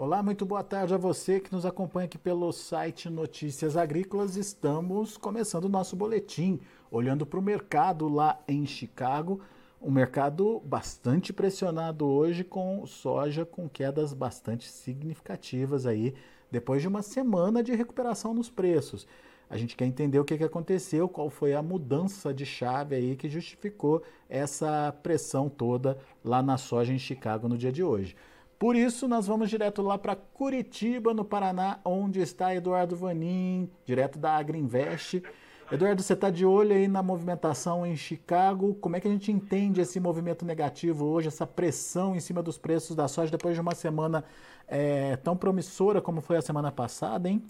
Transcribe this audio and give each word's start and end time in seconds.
Olá, 0.00 0.22
muito 0.22 0.46
boa 0.46 0.62
tarde 0.62 0.94
a 0.94 0.96
você 0.96 1.40
que 1.40 1.52
nos 1.52 1.66
acompanha 1.66 2.04
aqui 2.04 2.16
pelo 2.16 2.52
site 2.52 3.10
Notícias 3.10 3.76
Agrícolas. 3.76 4.36
Estamos 4.36 5.16
começando 5.16 5.64
o 5.64 5.68
nosso 5.68 5.96
boletim, 5.96 6.60
olhando 6.88 7.26
para 7.26 7.40
o 7.40 7.42
mercado 7.42 8.08
lá 8.08 8.40
em 8.46 8.64
Chicago. 8.64 9.40
Um 9.82 9.90
mercado 9.90 10.62
bastante 10.64 11.32
pressionado 11.32 12.06
hoje 12.06 12.44
com 12.44 12.86
soja 12.86 13.44
com 13.44 13.68
quedas 13.68 14.14
bastante 14.14 14.68
significativas 14.68 15.84
aí, 15.84 16.14
depois 16.48 16.80
de 16.80 16.86
uma 16.86 17.02
semana 17.02 17.60
de 17.60 17.74
recuperação 17.74 18.32
nos 18.32 18.48
preços. 18.48 19.04
A 19.50 19.56
gente 19.56 19.74
quer 19.74 19.86
entender 19.86 20.20
o 20.20 20.24
que, 20.24 20.38
que 20.38 20.44
aconteceu, 20.44 21.08
qual 21.08 21.28
foi 21.28 21.54
a 21.54 21.62
mudança 21.62 22.32
de 22.32 22.46
chave 22.46 22.94
aí 22.94 23.16
que 23.16 23.28
justificou 23.28 24.04
essa 24.30 24.94
pressão 25.02 25.48
toda 25.48 25.98
lá 26.24 26.40
na 26.40 26.56
soja 26.56 26.92
em 26.92 26.98
Chicago 27.00 27.48
no 27.48 27.58
dia 27.58 27.72
de 27.72 27.82
hoje. 27.82 28.14
Por 28.58 28.74
isso, 28.74 29.06
nós 29.06 29.28
vamos 29.28 29.48
direto 29.48 29.82
lá 29.82 29.96
para 29.96 30.16
Curitiba, 30.16 31.14
no 31.14 31.24
Paraná, 31.24 31.78
onde 31.84 32.20
está 32.20 32.52
Eduardo 32.52 32.96
Vanin, 32.96 33.70
direto 33.84 34.18
da 34.18 34.36
Agriinvest. 34.36 35.22
Eduardo, 35.70 36.02
você 36.02 36.14
está 36.14 36.28
de 36.28 36.44
olho 36.44 36.74
aí 36.74 36.88
na 36.88 37.00
movimentação 37.00 37.86
em 37.86 37.94
Chicago. 37.94 38.74
Como 38.76 38.96
é 38.96 39.00
que 39.00 39.06
a 39.06 39.10
gente 39.10 39.30
entende 39.30 39.80
esse 39.80 40.00
movimento 40.00 40.44
negativo 40.44 41.04
hoje, 41.04 41.28
essa 41.28 41.46
pressão 41.46 42.16
em 42.16 42.20
cima 42.20 42.42
dos 42.42 42.58
preços 42.58 42.96
da 42.96 43.06
soja 43.06 43.30
depois 43.30 43.54
de 43.54 43.60
uma 43.60 43.74
semana 43.76 44.24
é, 44.66 45.14
tão 45.16 45.36
promissora 45.36 46.00
como 46.00 46.20
foi 46.20 46.38
a 46.38 46.42
semana 46.42 46.72
passada, 46.72 47.28
hein? 47.28 47.44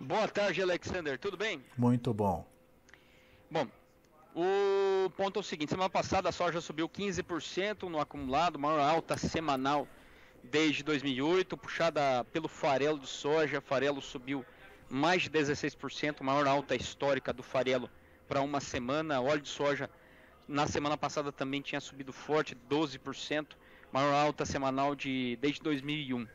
Boa 0.00 0.28
tarde, 0.28 0.62
Alexander. 0.62 1.18
Tudo 1.18 1.36
bem? 1.36 1.62
Muito 1.76 2.14
bom. 2.14 2.46
Bom, 3.50 3.66
o 4.36 5.08
ponto 5.16 5.38
é 5.38 5.40
o 5.40 5.42
seguinte: 5.42 5.70
semana 5.70 5.88
passada 5.88 6.28
a 6.28 6.32
soja 6.32 6.60
subiu 6.60 6.86
15% 6.86 7.84
no 7.84 7.98
acumulado, 7.98 8.58
maior 8.58 8.80
alta 8.80 9.16
semanal 9.16 9.88
desde 10.44 10.82
2008, 10.82 11.56
puxada 11.56 12.22
pelo 12.32 12.46
farelo 12.46 12.98
de 12.98 13.06
soja. 13.06 13.62
Farelo 13.62 14.02
subiu 14.02 14.44
mais 14.90 15.22
de 15.22 15.30
16%, 15.30 16.22
maior 16.22 16.46
alta 16.46 16.76
histórica 16.76 17.32
do 17.32 17.42
farelo 17.42 17.88
para 18.28 18.42
uma 18.42 18.60
semana. 18.60 19.22
Óleo 19.22 19.40
de 19.40 19.48
soja 19.48 19.88
na 20.46 20.66
semana 20.66 20.98
passada 20.98 21.32
também 21.32 21.62
tinha 21.62 21.80
subido 21.80 22.12
forte, 22.12 22.54
12%, 22.68 23.56
maior 23.90 24.12
alta 24.12 24.44
semanal 24.44 24.94
de 24.94 25.38
desde 25.40 25.62
2001. 25.62 26.28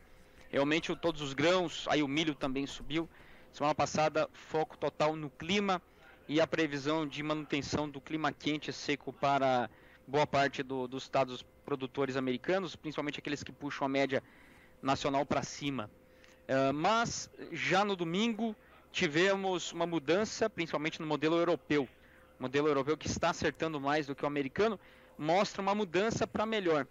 Realmente 0.49 0.95
todos 0.95 1.21
os 1.21 1.33
grãos, 1.33 1.85
aí 1.87 2.01
o 2.01 2.07
milho 2.07 2.33
também 2.33 2.65
subiu. 2.65 3.07
Semana 3.53 3.75
passada, 3.75 4.27
foco 4.33 4.75
total 4.75 5.15
no 5.15 5.29
clima 5.29 5.79
e 6.31 6.39
a 6.39 6.47
previsão 6.47 7.05
de 7.05 7.21
manutenção 7.21 7.89
do 7.89 7.99
clima 7.99 8.31
quente 8.31 8.69
e 8.69 8.73
seco 8.73 9.11
para 9.11 9.69
boa 10.07 10.25
parte 10.25 10.63
do, 10.63 10.87
dos 10.87 11.03
estados 11.03 11.45
produtores 11.65 12.15
americanos, 12.15 12.73
principalmente 12.73 13.19
aqueles 13.19 13.43
que 13.43 13.51
puxam 13.51 13.85
a 13.85 13.89
média 13.89 14.23
nacional 14.81 15.25
para 15.25 15.43
cima. 15.43 15.91
Uh, 16.47 16.71
mas 16.73 17.29
já 17.51 17.83
no 17.83 17.97
domingo 17.97 18.55
tivemos 18.93 19.73
uma 19.73 19.85
mudança, 19.85 20.49
principalmente 20.49 21.01
no 21.01 21.05
modelo 21.05 21.35
europeu. 21.35 21.83
O 22.39 22.43
modelo 22.43 22.69
europeu 22.69 22.95
que 22.95 23.07
está 23.07 23.31
acertando 23.31 23.77
mais 23.77 24.07
do 24.07 24.15
que 24.15 24.23
o 24.23 24.27
americano 24.27 24.79
mostra 25.17 25.61
uma 25.61 25.75
mudança 25.75 26.25
para 26.25 26.45
melhor. 26.45 26.87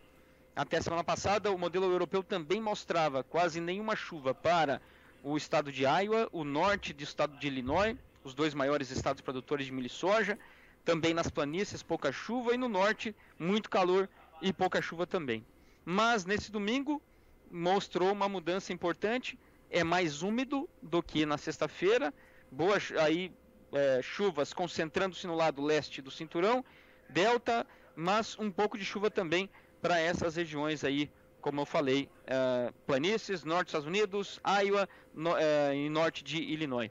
Até 0.54 0.82
semana 0.82 1.02
passada, 1.02 1.50
o 1.50 1.56
modelo 1.56 1.90
europeu 1.90 2.22
também 2.22 2.60
mostrava 2.60 3.24
quase 3.24 3.58
nenhuma 3.58 3.96
chuva 3.96 4.34
para 4.34 4.82
o 5.22 5.34
estado 5.34 5.72
de 5.72 5.84
Iowa, 5.84 6.28
o 6.30 6.44
norte 6.44 6.92
do 6.92 7.02
estado 7.02 7.38
de 7.38 7.46
Illinois, 7.46 7.96
os 8.22 8.34
dois 8.34 8.54
maiores 8.54 8.90
estados 8.90 9.20
produtores 9.20 9.66
de 9.66 9.72
milho 9.72 9.86
e 9.86 9.90
soja. 9.90 10.38
Também 10.84 11.12
nas 11.12 11.28
planícies, 11.28 11.82
pouca 11.82 12.10
chuva, 12.10 12.54
e 12.54 12.56
no 12.56 12.68
norte, 12.68 13.14
muito 13.38 13.68
calor 13.68 14.08
e 14.40 14.52
pouca 14.52 14.80
chuva 14.80 15.06
também. 15.06 15.44
Mas 15.84 16.24
nesse 16.24 16.50
domingo 16.50 17.02
mostrou 17.50 18.12
uma 18.12 18.28
mudança 18.28 18.72
importante. 18.72 19.38
É 19.70 19.84
mais 19.84 20.22
úmido 20.22 20.68
do 20.82 21.02
que 21.02 21.24
na 21.26 21.38
sexta-feira. 21.38 22.12
Boas 22.50 22.92
aí 22.92 23.32
é, 23.72 24.00
chuvas 24.02 24.52
concentrando-se 24.52 25.26
no 25.26 25.34
lado 25.34 25.62
leste 25.62 26.02
do 26.02 26.10
cinturão, 26.10 26.64
delta, 27.08 27.66
mas 27.94 28.38
um 28.38 28.50
pouco 28.50 28.76
de 28.76 28.84
chuva 28.84 29.10
também 29.10 29.48
para 29.80 29.98
essas 29.98 30.36
regiões 30.36 30.84
aí, 30.84 31.10
como 31.40 31.60
eu 31.60 31.66
falei, 31.66 32.08
é, 32.26 32.72
planícies, 32.86 33.44
norte 33.44 33.66
dos 33.66 33.70
Estados 33.70 33.86
Unidos, 33.86 34.40
Iowa 34.44 34.88
no, 35.14 35.36
é, 35.36 35.74
e 35.74 35.88
norte 35.88 36.22
de 36.22 36.42
Illinois. 36.42 36.90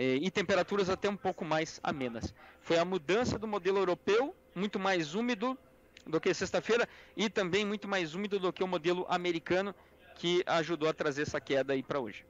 É, 0.00 0.14
e 0.14 0.30
temperaturas 0.30 0.88
até 0.88 1.08
um 1.08 1.16
pouco 1.16 1.44
mais 1.44 1.80
amenas. 1.82 2.32
Foi 2.60 2.78
a 2.78 2.84
mudança 2.84 3.36
do 3.36 3.48
modelo 3.48 3.78
europeu, 3.78 4.32
muito 4.54 4.78
mais 4.78 5.16
úmido 5.16 5.58
do 6.06 6.20
que 6.20 6.32
sexta-feira 6.32 6.88
e 7.16 7.28
também 7.28 7.66
muito 7.66 7.88
mais 7.88 8.14
úmido 8.14 8.38
do 8.38 8.52
que 8.52 8.62
o 8.62 8.68
modelo 8.68 9.04
americano, 9.08 9.74
que 10.14 10.44
ajudou 10.46 10.88
a 10.88 10.92
trazer 10.92 11.22
essa 11.22 11.40
queda 11.40 11.72
aí 11.72 11.82
para 11.82 11.98
hoje. 11.98 12.24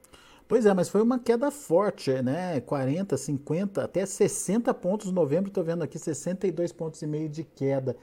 Pois 0.47 0.65
é, 0.65 0.73
mas 0.73 0.89
foi 0.89 1.03
uma 1.03 1.19
queda 1.19 1.51
forte, 1.51 2.11
né? 2.23 2.59
40, 2.61 3.15
50, 3.15 3.83
até 3.83 4.03
60 4.03 4.73
pontos 4.73 5.05
em 5.05 5.13
novembro, 5.13 5.49
estou 5.49 5.63
vendo 5.63 5.83
aqui 5.83 5.99
62 5.99 6.71
pontos 6.73 7.03
e 7.03 7.05
meio 7.05 7.29
de 7.29 7.43
queda. 7.43 7.95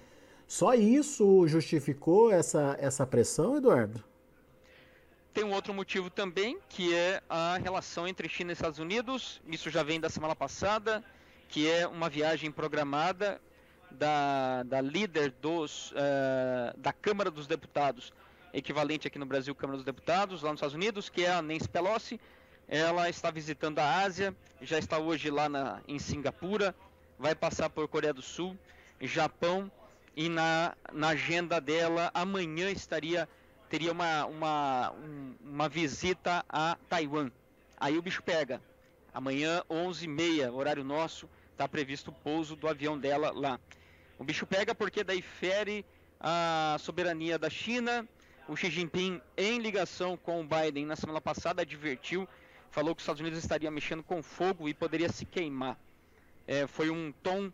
Só 0.47 0.75
isso 0.75 1.45
justificou 1.49 2.31
essa, 2.31 2.77
essa 2.79 3.05
pressão, 3.05 3.57
Eduardo? 3.57 4.01
Tem 5.37 5.45
um 5.45 5.53
outro 5.53 5.75
motivo 5.75 6.09
também, 6.09 6.59
que 6.67 6.95
é 6.95 7.23
a 7.29 7.59
relação 7.59 8.09
entre 8.09 8.27
China 8.27 8.53
e 8.53 8.55
Estados 8.55 8.79
Unidos. 8.79 9.39
Isso 9.47 9.69
já 9.69 9.83
vem 9.83 10.01
da 10.01 10.09
semana 10.09 10.35
passada, 10.35 11.05
que 11.47 11.71
é 11.71 11.87
uma 11.87 12.09
viagem 12.09 12.51
programada 12.51 13.39
da, 13.91 14.63
da 14.63 14.81
líder 14.81 15.31
dos, 15.33 15.91
uh, 15.91 16.75
da 16.79 16.91
Câmara 16.91 17.31
dos 17.31 17.47
Deputados, 17.47 18.15
equivalente 18.55 19.07
aqui 19.07 19.19
no 19.19 19.27
Brasil, 19.27 19.55
Câmara 19.55 19.77
dos 19.77 19.85
Deputados, 19.85 20.41
lá 20.41 20.53
nos 20.53 20.57
Estados 20.57 20.75
Unidos, 20.75 21.11
que 21.11 21.27
é 21.27 21.31
a 21.31 21.43
Nancy 21.43 21.69
Pelosi. 21.69 22.19
Ela 22.67 23.11
está 23.11 23.31
visitando 23.31 23.79
a 23.79 24.05
Ásia, 24.05 24.35
já 24.63 24.79
está 24.79 24.99
hoje 24.99 25.31
lá 25.31 25.51
na, 25.51 25.83
em 25.87 25.99
Singapura, 25.99 26.75
vai 27.19 27.35
passar 27.35 27.69
por 27.69 27.87
Coreia 27.89 28.15
do 28.15 28.23
Sul, 28.23 28.57
Japão, 29.03 29.71
e 30.17 30.31
na, 30.31 30.75
na 30.95 31.09
agenda 31.09 31.61
dela 31.61 32.11
amanhã 32.15 32.71
estaria 32.71 33.29
teria 33.69 33.93
uma, 33.93 34.27
uma, 34.27 34.93
um, 34.93 35.35
uma 35.43 35.69
visita 35.69 36.45
a 36.49 36.77
Taiwan. 36.89 37.31
Aí 37.79 37.99
o 37.99 38.03
bicho 38.03 38.23
pega. 38.23 38.61
Amanhã, 39.13 39.63
11h30, 39.71 40.53
horário 40.53 40.85
nosso, 40.85 41.29
está 41.53 41.67
previsto 41.67 42.11
o 42.11 42.15
pouso 42.15 42.55
do 42.55 42.69
avião 42.69 42.99
dela 42.99 43.31
lá. 43.31 43.59
O 44.19 44.25
bicho 44.25 44.47
pega 44.47 44.75
porque 44.75 45.03
daí 45.03 45.23
fere 45.23 45.85
a 46.21 46.77
soberania 46.81 47.39
da 47.39 47.51
China. 47.51 48.07
O 48.49 48.57
Xi 48.57 48.71
Jinping, 48.71 49.21
em 49.37 49.59
ligação 49.59 50.17
com 50.17 50.41
o 50.41 50.47
Biden 50.47 50.87
na 50.87 50.97
semana 50.97 51.21
passada, 51.21 51.63
advertiu, 51.63 52.29
falou 52.71 52.95
que 52.95 53.01
os 53.01 53.03
Estados 53.03 53.21
Unidos 53.21 53.39
estaria 53.39 53.71
mexendo 53.71 54.03
com 54.03 54.23
fogo 54.23 54.69
e 54.69 54.75
poderia 54.75 55.09
se 55.11 55.25
queimar. 55.25 55.77
É, 56.47 56.67
foi 56.67 56.91
um 56.91 57.13
tom 57.23 57.51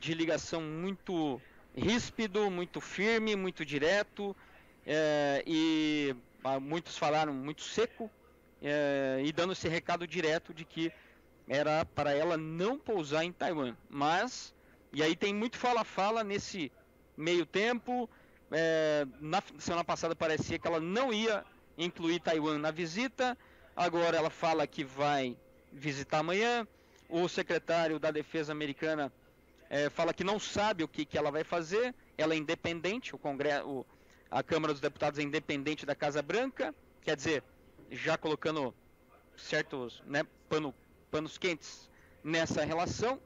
de 0.00 0.14
ligação 0.14 0.60
muito 0.60 1.40
ríspido, 1.76 2.50
muito 2.50 2.80
firme, 2.80 3.36
muito 3.36 3.64
direto, 3.64 4.34
é, 4.86 5.42
e 5.44 6.14
ah, 6.44 6.60
muitos 6.60 6.96
falaram 6.96 7.34
muito 7.34 7.62
seco 7.62 8.08
é, 8.62 9.20
e 9.24 9.32
dando 9.32 9.52
esse 9.52 9.68
recado 9.68 10.06
direto 10.06 10.54
de 10.54 10.64
que 10.64 10.92
era 11.48 11.84
para 11.84 12.12
ela 12.12 12.36
não 12.36 12.78
pousar 12.78 13.24
em 13.24 13.32
Taiwan. 13.32 13.76
Mas, 13.90 14.54
e 14.92 15.02
aí 15.02 15.16
tem 15.16 15.34
muito 15.34 15.56
fala-fala 15.56 16.22
nesse 16.22 16.70
meio 17.16 17.44
tempo. 17.44 18.08
É, 18.50 19.04
na 19.20 19.42
semana 19.58 19.84
passada 19.84 20.14
parecia 20.14 20.58
que 20.58 20.66
ela 20.66 20.80
não 20.80 21.12
ia 21.12 21.44
incluir 21.76 22.20
Taiwan 22.20 22.58
na 22.58 22.70
visita, 22.70 23.36
agora 23.74 24.16
ela 24.16 24.30
fala 24.30 24.66
que 24.66 24.84
vai 24.84 25.36
visitar 25.72 26.20
amanhã. 26.20 26.66
O 27.08 27.28
secretário 27.28 27.98
da 27.98 28.10
Defesa 28.10 28.52
americana 28.52 29.12
é, 29.68 29.90
fala 29.90 30.14
que 30.14 30.24
não 30.24 30.38
sabe 30.38 30.82
o 30.84 30.88
que, 30.88 31.04
que 31.04 31.18
ela 31.18 31.30
vai 31.30 31.44
fazer, 31.44 31.94
ela 32.16 32.34
é 32.34 32.36
independente, 32.36 33.14
o 33.14 33.18
Congresso, 33.18 33.84
a 34.30 34.42
Câmara 34.42 34.72
dos 34.72 34.80
Deputados 34.80 35.18
é 35.18 35.22
independente 35.22 35.86
da 35.86 35.94
Casa 35.94 36.22
Branca, 36.22 36.74
quer 37.02 37.16
dizer, 37.16 37.42
já 37.90 38.16
colocando 38.16 38.74
certos 39.36 40.02
né, 40.06 40.24
pano, 40.48 40.74
panos 41.10 41.38
quentes 41.38 41.90
nessa 42.22 42.64
relação. 42.64 43.20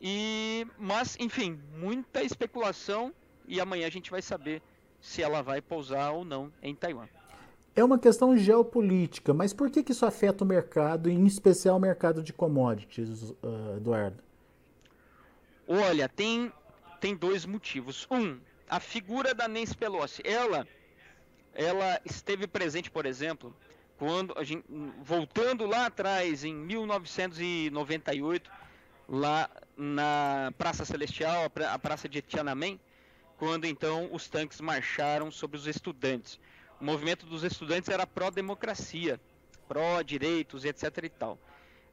E, 0.00 0.66
mas, 0.78 1.16
enfim, 1.18 1.60
muita 1.76 2.22
especulação 2.22 3.12
e 3.46 3.60
amanhã 3.60 3.86
a 3.86 3.90
gente 3.90 4.10
vai 4.10 4.22
saber 4.22 4.62
se 5.00 5.22
ela 5.22 5.42
vai 5.42 5.60
pousar 5.60 6.12
ou 6.12 6.24
não 6.24 6.52
em 6.62 6.74
Taiwan. 6.74 7.08
É 7.74 7.84
uma 7.84 7.98
questão 7.98 8.36
geopolítica, 8.36 9.34
mas 9.34 9.52
por 9.52 9.70
que, 9.70 9.82
que 9.82 9.92
isso 9.92 10.06
afeta 10.06 10.44
o 10.44 10.46
mercado, 10.46 11.10
em 11.10 11.26
especial 11.26 11.76
o 11.76 11.80
mercado 11.80 12.22
de 12.22 12.32
commodities, 12.32 13.30
uh, 13.30 13.76
Eduardo? 13.76 14.22
Olha, 15.68 16.08
tem, 16.08 16.50
tem 17.00 17.14
dois 17.14 17.44
motivos. 17.44 18.06
Um, 18.10 18.38
a 18.68 18.80
figura 18.80 19.32
da 19.34 19.46
Nancy 19.48 19.76
Pelosi, 19.76 20.20
ela, 20.24 20.66
ela 21.54 22.00
esteve 22.04 22.46
presente, 22.46 22.90
por 22.90 23.06
exemplo, 23.06 23.54
quando 23.96 24.36
a 24.36 24.44
gente, 24.44 24.64
voltando 25.02 25.64
lá 25.66 25.86
atrás, 25.86 26.44
em 26.44 26.54
1998, 26.54 28.50
lá 29.08 29.48
na 29.76 30.52
Praça 30.58 30.84
Celestial, 30.84 31.50
a 31.70 31.78
Praça 31.78 32.08
de 32.08 32.20
Tiananmen, 32.20 32.80
quando 33.38 33.66
então 33.66 34.08
os 34.12 34.28
tanques 34.28 34.60
marcharam 34.60 35.30
sobre 35.30 35.56
os 35.56 35.66
estudantes. 35.66 36.40
o 36.80 36.84
movimento 36.84 37.24
dos 37.24 37.42
estudantes 37.42 37.88
era 37.88 38.06
pró-democracia, 38.06 39.20
pró-direitos, 39.68 40.64
etc. 40.64 41.04
e 41.04 41.08
tal. 41.08 41.38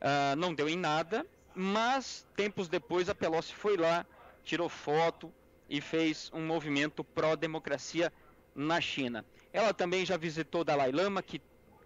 Uh, 0.02 0.36
não 0.38 0.54
deu 0.54 0.68
em 0.68 0.78
nada, 0.78 1.26
mas 1.56 2.26
tempos 2.36 2.68
depois 2.68 3.08
a 3.08 3.16
Pelosi 3.16 3.54
foi 3.54 3.78
lá, 3.78 4.06
tirou 4.44 4.68
foto 4.68 5.32
e 5.70 5.82
fez 5.82 6.30
um 6.34 6.46
movimento 6.46 7.04
pró-democracia 7.04 8.12
na 8.56 8.80
China. 8.80 9.26
Ela 9.52 9.74
também 9.74 10.06
já 10.06 10.18
visitou 10.18 10.64
Dalai 10.64 10.92
Lama, 10.92 11.22
que 11.22 11.42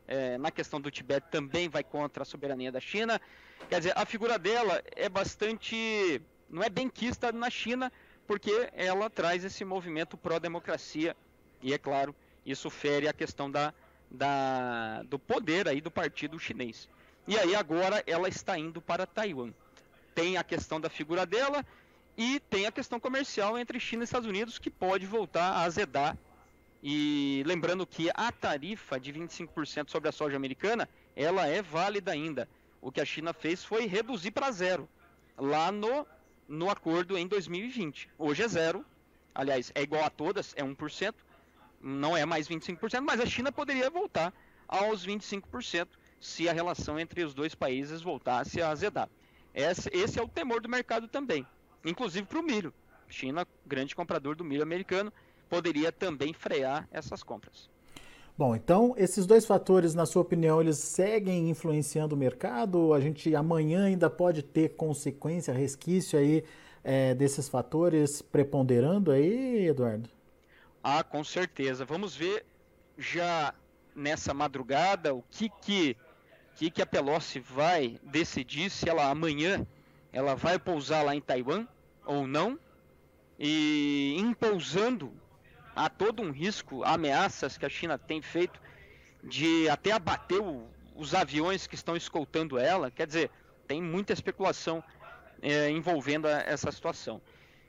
é, 0.08 0.38
na 0.38 0.52
questão 0.52 0.80
do 0.80 0.90
Tibete 0.90 1.28
também 1.30 1.68
vai 1.68 1.84
contra 1.84 2.24
a 2.24 2.26
soberania 2.26 2.72
da 2.72 2.80
China. 2.80 3.20
Quer 3.70 3.80
dizer, 3.80 3.94
a 3.96 4.06
figura 4.06 4.40
dela 4.40 4.82
é 4.96 5.10
bastante. 5.10 6.22
não 6.50 6.64
é 6.64 6.70
bem 6.70 6.90
quista 6.90 7.32
na 7.32 7.50
China, 7.50 7.92
porque 8.26 8.70
ela 8.74 9.10
traz 9.10 9.44
esse 9.44 9.66
movimento 9.66 10.18
pró-democracia. 10.18 11.16
E 11.62 11.74
é 11.74 11.78
claro, 11.78 12.16
isso 12.46 12.70
fere 12.70 13.08
a 13.08 13.14
questão 13.14 13.52
da, 13.52 13.74
da, 14.10 15.04
do 15.04 15.20
poder 15.20 15.68
aí 15.68 15.82
do 15.82 15.92
partido 15.92 16.40
chinês. 16.40 16.88
E 17.28 17.38
aí 17.38 17.54
agora 17.54 18.02
ela 18.08 18.30
está 18.30 18.58
indo 18.58 18.82
para 18.82 19.06
Taiwan. 19.06 19.52
Tem 20.16 20.38
a 20.38 20.44
questão 20.44 20.80
da 20.80 20.90
figura 20.90 21.26
dela 21.26 21.66
e 22.18 22.40
tem 22.40 22.66
a 22.66 22.72
questão 22.72 23.00
comercial 23.00 23.58
entre 23.58 23.80
China 23.80 24.02
e 24.02 24.06
Estados 24.06 24.28
Unidos 24.28 24.58
que 24.58 24.72
pode 24.72 25.06
voltar 25.06 25.52
a 25.52 25.62
azedar. 25.62 26.18
E 26.82 27.44
lembrando 27.46 27.86
que 27.86 28.10
a 28.14 28.32
tarifa 28.32 29.00
de 29.00 29.14
25% 29.14 29.90
sobre 29.90 30.10
a 30.10 30.12
soja 30.12 30.36
americana, 30.36 30.90
ela 31.16 31.46
é 31.46 31.62
válida 31.62 32.12
ainda. 32.12 32.50
O 32.82 32.92
que 32.92 33.02
a 33.02 33.06
China 33.06 33.34
fez 33.34 33.64
foi 33.64 33.86
reduzir 33.86 34.32
para 34.32 34.52
zero 34.52 34.90
lá 35.38 35.72
no, 35.72 36.08
no 36.48 36.70
acordo 36.70 37.18
em 37.18 37.28
2020. 37.28 38.10
Hoje 38.18 38.44
é 38.44 38.48
zero. 38.48 38.86
Aliás, 39.34 39.72
é 39.76 39.84
igual 39.84 40.04
a 40.04 40.10
todas, 40.10 40.54
é 40.56 40.64
1%. 40.64 41.14
Não 41.80 42.18
é 42.18 42.26
mais 42.26 42.48
25%, 42.48 43.02
mas 43.02 43.20
a 43.20 43.26
China 43.26 43.52
poderia 43.52 43.90
voltar 43.90 44.34
aos 44.68 45.06
25% 45.06 45.88
se 46.20 46.50
a 46.50 46.54
relação 46.54 47.00
entre 47.00 47.24
os 47.24 47.36
dois 47.36 47.54
países 47.54 48.02
voltasse 48.02 48.60
a 48.60 48.70
azedar. 48.70 49.08
Esse, 49.54 49.90
esse 49.94 50.20
é 50.20 50.24
o 50.24 50.28
temor 50.28 50.62
do 50.62 50.70
mercado 50.70 51.08
também, 51.08 51.46
inclusive 51.86 52.26
para 52.26 52.40
o 52.40 52.44
milho. 52.44 52.74
China, 53.08 53.48
grande 53.66 53.96
comprador 53.96 54.36
do 54.36 54.44
milho 54.44 54.64
americano, 54.64 55.12
poderia 55.50 55.92
também 55.92 56.34
frear 56.34 56.88
essas 56.92 57.24
compras. 57.24 57.70
Bom, 58.38 58.56
então 58.56 58.94
esses 58.98 59.26
dois 59.26 59.46
fatores, 59.46 59.96
na 59.96 60.06
sua 60.06 60.22
opinião, 60.22 60.62
eles 60.62 60.78
seguem 60.78 61.50
influenciando 61.50 62.14
o 62.14 62.18
mercado? 62.18 62.94
A 62.94 63.00
gente 63.00 63.34
amanhã 63.36 63.86
ainda 63.86 64.10
pode 64.10 64.44
ter 64.44 64.76
consequência, 64.76 65.54
resquício 65.54 66.20
aí 66.20 66.44
é, 66.84 67.16
desses 67.16 67.50
fatores 67.50 68.22
preponderando 68.22 69.12
aí, 69.12 69.68
Eduardo? 69.68 70.10
Ah, 70.84 71.04
com 71.04 71.24
certeza. 71.24 71.84
Vamos 71.84 72.16
ver 72.16 72.46
já 72.98 73.56
nessa 73.96 74.34
madrugada 74.34 75.16
o 75.16 75.24
que 75.32 75.50
que 75.62 75.98
que, 76.58 76.72
que 76.72 76.82
a 76.82 76.88
Pelosi 76.88 77.40
vai 77.40 78.00
decidir 78.02 78.72
se 78.72 78.90
ela 78.90 79.12
amanhã 79.12 79.66
ela 80.18 80.34
vai 80.34 80.58
pousar 80.58 81.04
lá 81.04 81.16
em 81.16 81.22
Taiwan 81.22 81.68
ou 82.04 82.26
não. 82.26 82.58
E 83.38 84.16
em 84.18 84.34
pousando, 84.34 85.14
há 85.76 85.88
todo 85.92 86.24
um 86.24 86.32
risco, 86.32 86.84
ameaças 86.84 87.56
que 87.56 87.64
a 87.64 87.70
China 87.70 88.00
tem 88.00 88.20
feito 88.20 88.60
de 89.24 89.70
até 89.70 89.92
abater 89.92 90.42
o, 90.42 90.68
os 90.96 91.14
aviões 91.14 91.68
que 91.68 91.76
estão 91.76 91.96
escoltando 91.96 92.58
ela. 92.58 92.90
Quer 92.90 93.06
dizer, 93.06 93.30
tem 93.68 93.80
muita 93.80 94.12
especulação 94.12 94.84
é, 95.40 95.70
envolvendo 95.70 96.26
a, 96.26 96.42
essa 96.42 96.72
situação. 96.72 97.22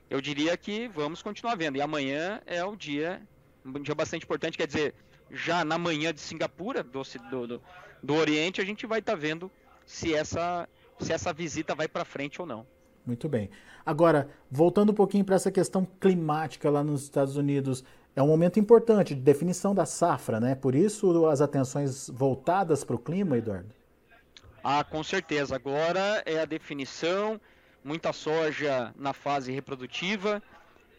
Eu 0.09 0.19
diria 0.19 0.57
que 0.57 0.87
vamos 0.87 1.21
continuar 1.21 1.53
vendo. 1.53 1.77
E 1.77 1.81
amanhã 1.83 2.41
é 2.47 2.65
o 2.65 2.75
dia, 2.75 3.21
um 3.63 3.73
dia 3.73 3.93
bastante 3.93 4.23
importante, 4.23 4.57
quer 4.57 4.65
dizer, 4.65 4.95
já 5.29 5.63
na 5.63 5.77
manhã 5.77 6.11
de 6.11 6.19
Singapura, 6.19 6.81
do, 6.81 7.03
do, 7.29 7.61
do 8.01 8.15
Oriente, 8.15 8.59
a 8.59 8.65
gente 8.65 8.87
vai 8.87 9.01
estar 9.01 9.11
tá 9.11 9.19
vendo 9.19 9.51
se 9.85 10.15
essa, 10.15 10.67
se 10.99 11.13
essa 11.13 11.33
visita 11.33 11.73
vai 11.73 11.87
para 11.87 12.05
frente 12.05 12.41
ou 12.41 12.47
não. 12.47 12.65
Muito 13.05 13.27
bem. 13.27 13.49
Agora, 13.85 14.29
voltando 14.51 14.91
um 14.91 14.95
pouquinho 14.95 15.25
para 15.25 15.35
essa 15.35 15.51
questão 15.51 15.85
climática 15.99 16.69
lá 16.69 16.83
nos 16.83 17.03
Estados 17.03 17.37
Unidos, 17.37 17.83
é 18.15 18.21
um 18.21 18.27
momento 18.27 18.59
importante 18.59 19.15
de 19.15 19.21
definição 19.21 19.73
da 19.73 19.85
safra, 19.85 20.39
né? 20.39 20.53
Por 20.53 20.75
isso 20.75 21.25
as 21.25 21.41
atenções 21.41 22.09
voltadas 22.09 22.83
para 22.83 22.95
o 22.95 22.99
clima, 22.99 23.37
Eduardo? 23.37 23.73
Ah, 24.63 24.83
com 24.83 25.03
certeza. 25.03 25.55
Agora 25.55 26.21
é 26.25 26.39
a 26.39 26.45
definição, 26.45 27.39
muita 27.83 28.11
soja 28.11 28.93
na 28.97 29.13
fase 29.13 29.51
reprodutiva 29.51 30.43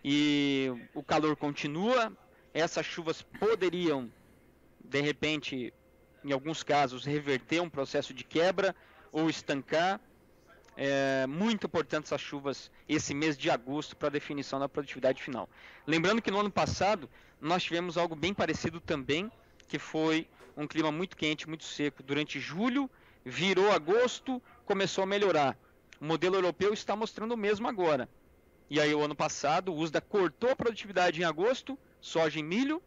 e 0.02 0.72
o 0.94 1.02
calor 1.02 1.36
continua. 1.36 2.12
Essas 2.54 2.86
chuvas 2.86 3.22
poderiam, 3.22 4.10
de 4.82 5.00
repente, 5.00 5.72
em 6.24 6.32
alguns 6.32 6.62
casos, 6.62 7.04
reverter 7.04 7.60
um 7.60 7.70
processo 7.70 8.12
de 8.14 8.24
quebra 8.24 8.74
ou 9.12 9.28
estancar. 9.28 10.00
É 10.76 11.26
muito 11.26 11.66
importante 11.66 12.04
essas 12.04 12.20
chuvas 12.20 12.70
esse 12.88 13.12
mês 13.12 13.36
de 13.36 13.50
agosto 13.50 13.96
para 13.96 14.08
a 14.08 14.10
definição 14.10 14.58
da 14.58 14.68
produtividade 14.68 15.22
final. 15.22 15.48
Lembrando 15.86 16.22
que 16.22 16.30
no 16.30 16.40
ano 16.40 16.50
passado 16.50 17.08
nós 17.40 17.62
tivemos 17.62 17.98
algo 17.98 18.14
bem 18.14 18.32
parecido 18.32 18.80
também, 18.80 19.30
que 19.68 19.78
foi 19.78 20.26
um 20.56 20.66
clima 20.66 20.90
muito 20.90 21.16
quente, 21.16 21.48
muito 21.48 21.64
seco 21.64 22.02
durante 22.02 22.40
julho, 22.40 22.88
virou 23.24 23.70
agosto, 23.72 24.42
começou 24.64 25.04
a 25.04 25.06
melhorar. 25.06 25.56
O 26.00 26.04
modelo 26.04 26.36
europeu 26.36 26.72
está 26.72 26.96
mostrando 26.96 27.32
o 27.32 27.36
mesmo 27.36 27.68
agora. 27.68 28.08
E 28.70 28.80
aí 28.80 28.94
o 28.94 29.02
ano 29.02 29.14
passado 29.14 29.72
o 29.72 29.76
USDA 29.76 30.00
cortou 30.00 30.50
a 30.50 30.56
produtividade 30.56 31.20
em 31.20 31.24
agosto, 31.24 31.78
soja 32.00 32.38
e 32.38 32.42
milho, 32.42 32.82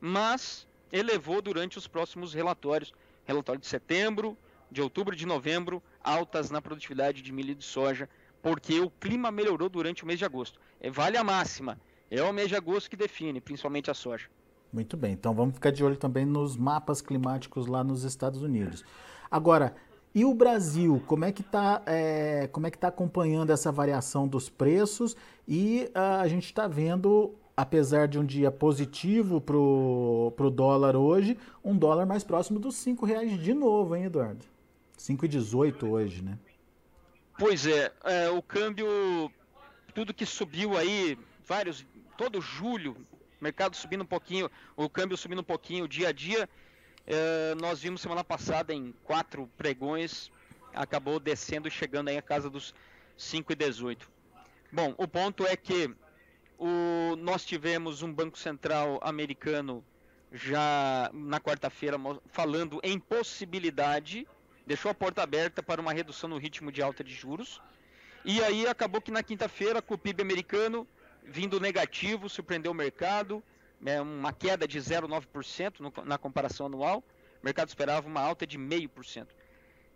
mas 0.00 0.66
elevou 0.92 1.42
durante 1.42 1.76
os 1.76 1.86
próximos 1.86 2.32
relatórios, 2.32 2.94
relatório 3.24 3.60
de 3.60 3.66
setembro, 3.66 4.38
de 4.70 4.82
outubro 4.82 5.14
e 5.14 5.16
de 5.16 5.26
novembro, 5.26 5.82
altas 6.02 6.50
na 6.50 6.60
produtividade 6.60 7.22
de 7.22 7.32
milho 7.32 7.52
e 7.52 7.54
de 7.54 7.64
soja, 7.64 8.08
porque 8.42 8.80
o 8.80 8.90
clima 8.90 9.30
melhorou 9.30 9.68
durante 9.68 10.04
o 10.04 10.06
mês 10.06 10.18
de 10.18 10.24
agosto. 10.24 10.60
É, 10.80 10.90
vale 10.90 11.16
a 11.16 11.24
máxima, 11.24 11.78
é 12.10 12.22
o 12.22 12.32
mês 12.32 12.48
de 12.48 12.56
agosto 12.56 12.90
que 12.90 12.96
define, 12.96 13.40
principalmente 13.40 13.90
a 13.90 13.94
soja. 13.94 14.28
Muito 14.72 14.96
bem, 14.96 15.12
então 15.12 15.34
vamos 15.34 15.54
ficar 15.54 15.70
de 15.70 15.82
olho 15.82 15.96
também 15.96 16.24
nos 16.24 16.56
mapas 16.56 17.00
climáticos 17.00 17.66
lá 17.66 17.82
nos 17.82 18.04
Estados 18.04 18.42
Unidos. 18.42 18.84
Agora, 19.30 19.74
e 20.14 20.24
o 20.24 20.34
Brasil, 20.34 21.02
como 21.06 21.24
é 21.24 21.32
que 21.32 21.42
está 21.42 21.82
é, 21.86 22.48
como 22.48 22.66
é 22.66 22.70
que 22.70 22.78
tá 22.78 22.88
acompanhando 22.88 23.50
essa 23.50 23.70
variação 23.70 24.26
dos 24.26 24.48
preços? 24.48 25.16
E 25.46 25.90
uh, 25.94 26.20
a 26.20 26.28
gente 26.28 26.46
está 26.46 26.66
vendo 26.66 27.34
apesar 27.56 28.06
de 28.06 28.18
um 28.18 28.24
dia 28.24 28.50
positivo 28.50 29.40
para 29.40 29.56
o 29.56 30.50
dólar 30.50 30.94
hoje, 30.94 31.38
um 31.64 31.76
dólar 31.76 32.04
mais 32.04 32.22
próximo 32.22 32.58
dos 32.58 32.76
cinco 32.76 33.06
reais 33.06 33.32
de 33.40 33.54
novo, 33.54 33.96
hein, 33.96 34.04
Eduardo? 34.04 34.44
5,18 34.98 35.88
hoje, 35.88 36.22
né? 36.22 36.38
Pois 37.38 37.66
é, 37.66 37.92
é, 38.04 38.30
o 38.30 38.40
câmbio, 38.40 39.30
tudo 39.94 40.14
que 40.14 40.24
subiu 40.24 40.76
aí, 40.76 41.18
vários, 41.46 41.84
todo 42.16 42.40
julho, 42.40 42.96
mercado 43.40 43.76
subindo 43.76 44.02
um 44.02 44.06
pouquinho, 44.06 44.50
o 44.74 44.88
câmbio 44.88 45.16
subindo 45.16 45.40
um 45.40 45.44
pouquinho 45.44 45.86
dia 45.86 46.08
a 46.08 46.12
dia, 46.12 46.48
é, 47.06 47.54
nós 47.56 47.80
vimos 47.80 48.00
semana 48.00 48.24
passada 48.24 48.72
em 48.72 48.92
quatro 49.04 49.48
pregões, 49.56 50.30
acabou 50.74 51.20
descendo 51.20 51.68
e 51.68 51.70
chegando 51.70 52.08
aí 52.08 52.16
a 52.16 52.22
casa 52.22 52.48
dos 52.48 52.74
5,18. 53.18 53.98
Bom, 54.72 54.94
o 54.98 55.06
ponto 55.06 55.46
é 55.46 55.56
que 55.56 55.94
o, 56.58 57.16
nós 57.16 57.44
tivemos 57.44 58.02
um 58.02 58.12
Banco 58.12 58.38
Central 58.38 58.98
americano 59.02 59.84
já 60.32 61.10
na 61.12 61.40
quarta-feira 61.40 61.98
falando 62.26 62.80
em 62.82 62.98
possibilidade, 62.98 64.26
deixou 64.66 64.90
a 64.90 64.94
porta 64.94 65.22
aberta 65.22 65.62
para 65.62 65.80
uma 65.80 65.92
redução 65.92 66.28
no 66.28 66.38
ritmo 66.38 66.72
de 66.72 66.82
alta 66.82 67.04
de 67.04 67.14
juros. 67.14 67.62
E 68.24 68.42
aí 68.42 68.66
acabou 68.66 69.00
que 69.00 69.12
na 69.12 69.22
quinta-feira, 69.22 69.80
com 69.80 69.94
o 69.94 69.98
PIB 69.98 70.20
americano 70.20 70.86
vindo 71.22 71.60
negativo, 71.60 72.28
surpreendeu 72.28 72.72
o 72.72 72.74
mercado, 72.74 73.42
né, 73.80 74.00
uma 74.00 74.32
queda 74.32 74.66
de 74.66 74.78
0,9% 74.78 76.04
na 76.04 76.18
comparação 76.18 76.66
anual. 76.66 77.04
O 77.40 77.44
mercado 77.44 77.68
esperava 77.68 78.08
uma 78.08 78.20
alta 78.20 78.46
de 78.46 78.58
0,5%. 78.58 79.28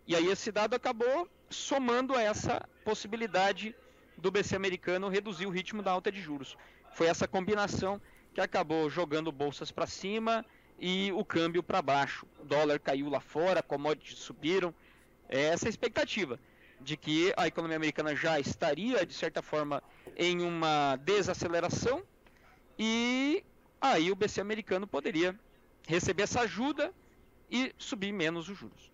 E 0.07 0.15
aí 0.15 0.27
esse 0.27 0.51
dado 0.51 0.73
acabou 0.73 1.29
somando 1.49 2.15
a 2.15 2.21
essa 2.21 2.67
possibilidade 2.83 3.75
do 4.17 4.31
BC 4.31 4.55
americano 4.55 5.09
reduzir 5.09 5.45
o 5.45 5.49
ritmo 5.49 5.81
da 5.81 5.91
alta 5.91 6.11
de 6.11 6.21
juros. 6.21 6.57
Foi 6.93 7.07
essa 7.07 7.27
combinação 7.27 8.01
que 8.33 8.41
acabou 8.41 8.89
jogando 8.89 9.31
bolsas 9.31 9.71
para 9.71 9.85
cima 9.85 10.45
e 10.81 11.11
o 11.11 11.23
câmbio 11.23 11.61
para 11.61 11.79
baixo. 11.79 12.25
O 12.39 12.43
dólar 12.43 12.79
caiu 12.79 13.07
lá 13.07 13.19
fora, 13.19 13.61
commodities 13.61 14.17
subiram. 14.17 14.73
É 15.29 15.43
essa 15.43 15.69
expectativa 15.69 16.39
de 16.81 16.97
que 16.97 17.31
a 17.37 17.45
economia 17.45 17.77
americana 17.77 18.15
já 18.15 18.39
estaria, 18.39 19.05
de 19.05 19.13
certa 19.13 19.43
forma, 19.43 19.83
em 20.17 20.41
uma 20.41 20.95
desaceleração 20.95 22.01
e 22.79 23.43
aí 23.79 24.11
o 24.11 24.15
BC 24.15 24.41
americano 24.41 24.87
poderia 24.87 25.37
receber 25.87 26.23
essa 26.23 26.41
ajuda 26.41 26.91
e 27.49 27.71
subir 27.77 28.11
menos 28.11 28.49
os 28.49 28.57
juros. 28.57 28.91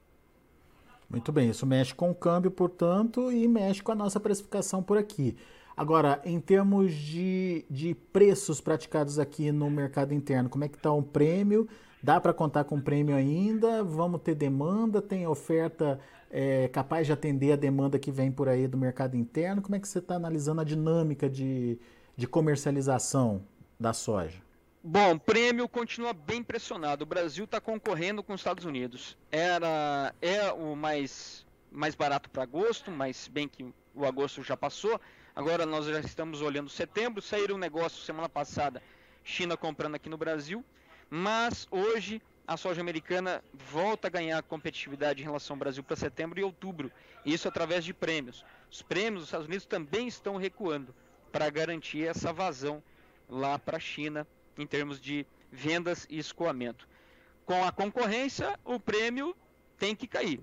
Muito 1.10 1.32
bem, 1.32 1.50
isso 1.50 1.66
mexe 1.66 1.96
com 1.96 2.12
o 2.12 2.16
câmbio, 2.16 2.52
portanto, 2.52 3.32
e 3.32 3.48
mexe 3.48 3.82
com 3.82 3.94
a 3.94 3.96
nossa 3.96 4.20
precificação 4.20 4.84
por 4.84 4.98
aqui. 4.98 5.38
Agora, 5.78 6.20
em 6.26 6.40
termos 6.40 6.92
de, 6.92 7.64
de 7.70 7.94
preços 7.94 8.60
praticados 8.60 9.20
aqui 9.20 9.52
no 9.52 9.70
mercado 9.70 10.14
interno, 10.14 10.50
como 10.50 10.64
é 10.64 10.68
que 10.68 10.76
está 10.76 10.92
o 10.92 11.04
prêmio 11.04 11.70
Dá 12.02 12.22
para 12.22 12.34
contar 12.34 12.64
com 12.64 12.80
prêmio 12.80 13.16
ainda? 13.16 13.84
Vamos 13.84 14.22
ter 14.22 14.36
demanda? 14.36 15.02
Tem 15.02 15.26
oferta 15.28 16.00
é, 16.30 16.68
capaz 16.68 17.08
de 17.08 17.14
atender 17.14 17.52
a 17.52 17.56
demanda 17.56 17.98
que 17.98 18.12
vem 18.12 18.32
por 18.32 18.48
aí 18.48 18.68
do 18.68 18.78
mercado 18.78 19.18
interno? 19.18 19.62
Como 19.62 19.76
é 19.76 19.80
que 19.80 19.88
você 19.88 20.00
está 20.00 20.16
analisando 20.16 20.62
a 20.62 20.64
dinâmica 20.64 21.30
de, 21.30 21.80
de 22.16 22.28
comercialização 22.28 23.44
da 23.80 23.94
soja? 23.94 24.42
Bom, 24.84 25.18
prêmio 25.18 25.68
continua 25.68 26.14
bem 26.14 26.44
pressionado. 26.44 27.04
O 27.04 27.08
Brasil 27.08 27.46
está 27.46 27.60
concorrendo 27.60 28.24
com 28.24 28.34
os 28.34 28.40
Estados 28.40 28.64
Unidos. 28.64 29.18
Era 29.32 30.14
é 30.22 30.52
o 30.52 30.76
mais 30.76 31.46
mais 31.70 31.94
barato 31.94 32.30
para 32.30 32.44
agosto, 32.44 32.90
mas 32.90 33.28
bem 33.28 33.48
que 33.48 33.66
o 33.94 34.06
agosto 34.06 34.42
já 34.42 34.56
passou. 34.56 35.00
Agora 35.38 35.68
nós 35.68 35.86
já 35.86 36.00
estamos 36.00 36.42
olhando 36.42 36.68
setembro. 36.68 37.22
Saíram 37.22 37.58
um 37.58 37.60
negócio 37.60 38.02
semana 38.02 38.28
passada, 38.28 38.82
China 39.24 39.56
comprando 39.56 39.94
aqui 39.94 40.10
no 40.10 40.18
Brasil, 40.18 40.66
mas 41.12 41.68
hoje 41.70 42.20
a 42.48 42.58
soja 42.58 42.82
americana 42.82 43.44
volta 43.54 44.08
a 44.08 44.10
ganhar 44.10 44.42
competitividade 44.42 45.22
em 45.22 45.26
relação 45.26 45.54
ao 45.54 45.60
Brasil 45.60 45.84
para 45.84 45.96
setembro 45.96 46.40
e 46.40 46.44
outubro. 46.44 46.92
Isso 47.24 47.48
através 47.48 47.86
de 47.86 47.94
prêmios. 47.94 48.44
Os 48.72 48.82
prêmios 48.82 49.22
dos 49.22 49.28
Estados 49.28 49.46
Unidos 49.46 49.68
também 49.68 50.08
estão 50.08 50.38
recuando 50.38 50.92
para 51.32 51.48
garantir 51.52 52.08
essa 52.08 52.34
vazão 52.34 52.82
lá 53.30 53.60
para 53.60 53.78
a 53.78 53.80
China 53.80 54.26
em 54.58 54.66
termos 54.66 55.00
de 55.00 55.24
vendas 55.52 56.08
e 56.10 56.18
escoamento. 56.18 56.90
Com 57.46 57.64
a 57.64 57.72
concorrência, 57.72 58.60
o 58.66 58.80
prêmio 58.80 59.38
tem 59.78 59.96
que 59.96 60.08
cair. 60.08 60.42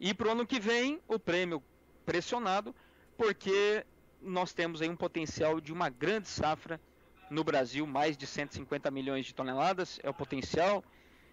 E 0.00 0.12
para 0.12 0.26
o 0.26 0.32
ano 0.32 0.44
que 0.44 0.58
vem, 0.58 1.00
o 1.06 1.20
prêmio 1.20 1.62
pressionado, 2.04 2.74
porque 3.16 3.86
nós 4.24 4.52
temos 4.52 4.80
aí 4.80 4.88
um 4.88 4.96
potencial 4.96 5.60
de 5.60 5.72
uma 5.72 5.88
grande 5.88 6.28
safra 6.28 6.80
no 7.30 7.44
Brasil, 7.44 7.86
mais 7.86 8.16
de 8.16 8.26
150 8.26 8.90
milhões 8.90 9.26
de 9.26 9.34
toneladas 9.34 9.98
é 10.02 10.10
o 10.10 10.14
potencial. 10.14 10.84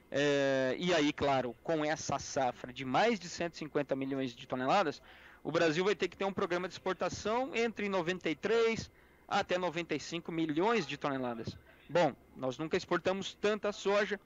É, 0.10 0.76
e 0.78 0.94
aí, 0.94 1.14
claro, 1.14 1.56
com 1.64 1.86
essa 1.86 2.20
safra 2.20 2.74
de 2.74 2.84
mais 2.84 3.20
de 3.20 3.30
150 3.30 3.96
milhões 3.96 4.36
de 4.36 4.46
toneladas, 4.46 5.02
o 5.44 5.52
Brasil 5.52 5.84
vai 5.86 5.96
ter 5.96 6.08
que 6.08 6.18
ter 6.18 6.26
um 6.26 6.34
programa 6.34 6.68
de 6.68 6.74
exportação 6.74 7.56
entre 7.56 7.88
93 7.88 8.92
até 9.28 9.58
95 9.58 10.32
milhões 10.32 10.86
de 10.86 10.98
toneladas. 10.98 11.58
Bom, 11.90 12.14
nós 12.36 12.58
nunca 12.58 12.76
exportamos 12.76 13.34
tanta 13.34 13.72
soja 13.72 14.20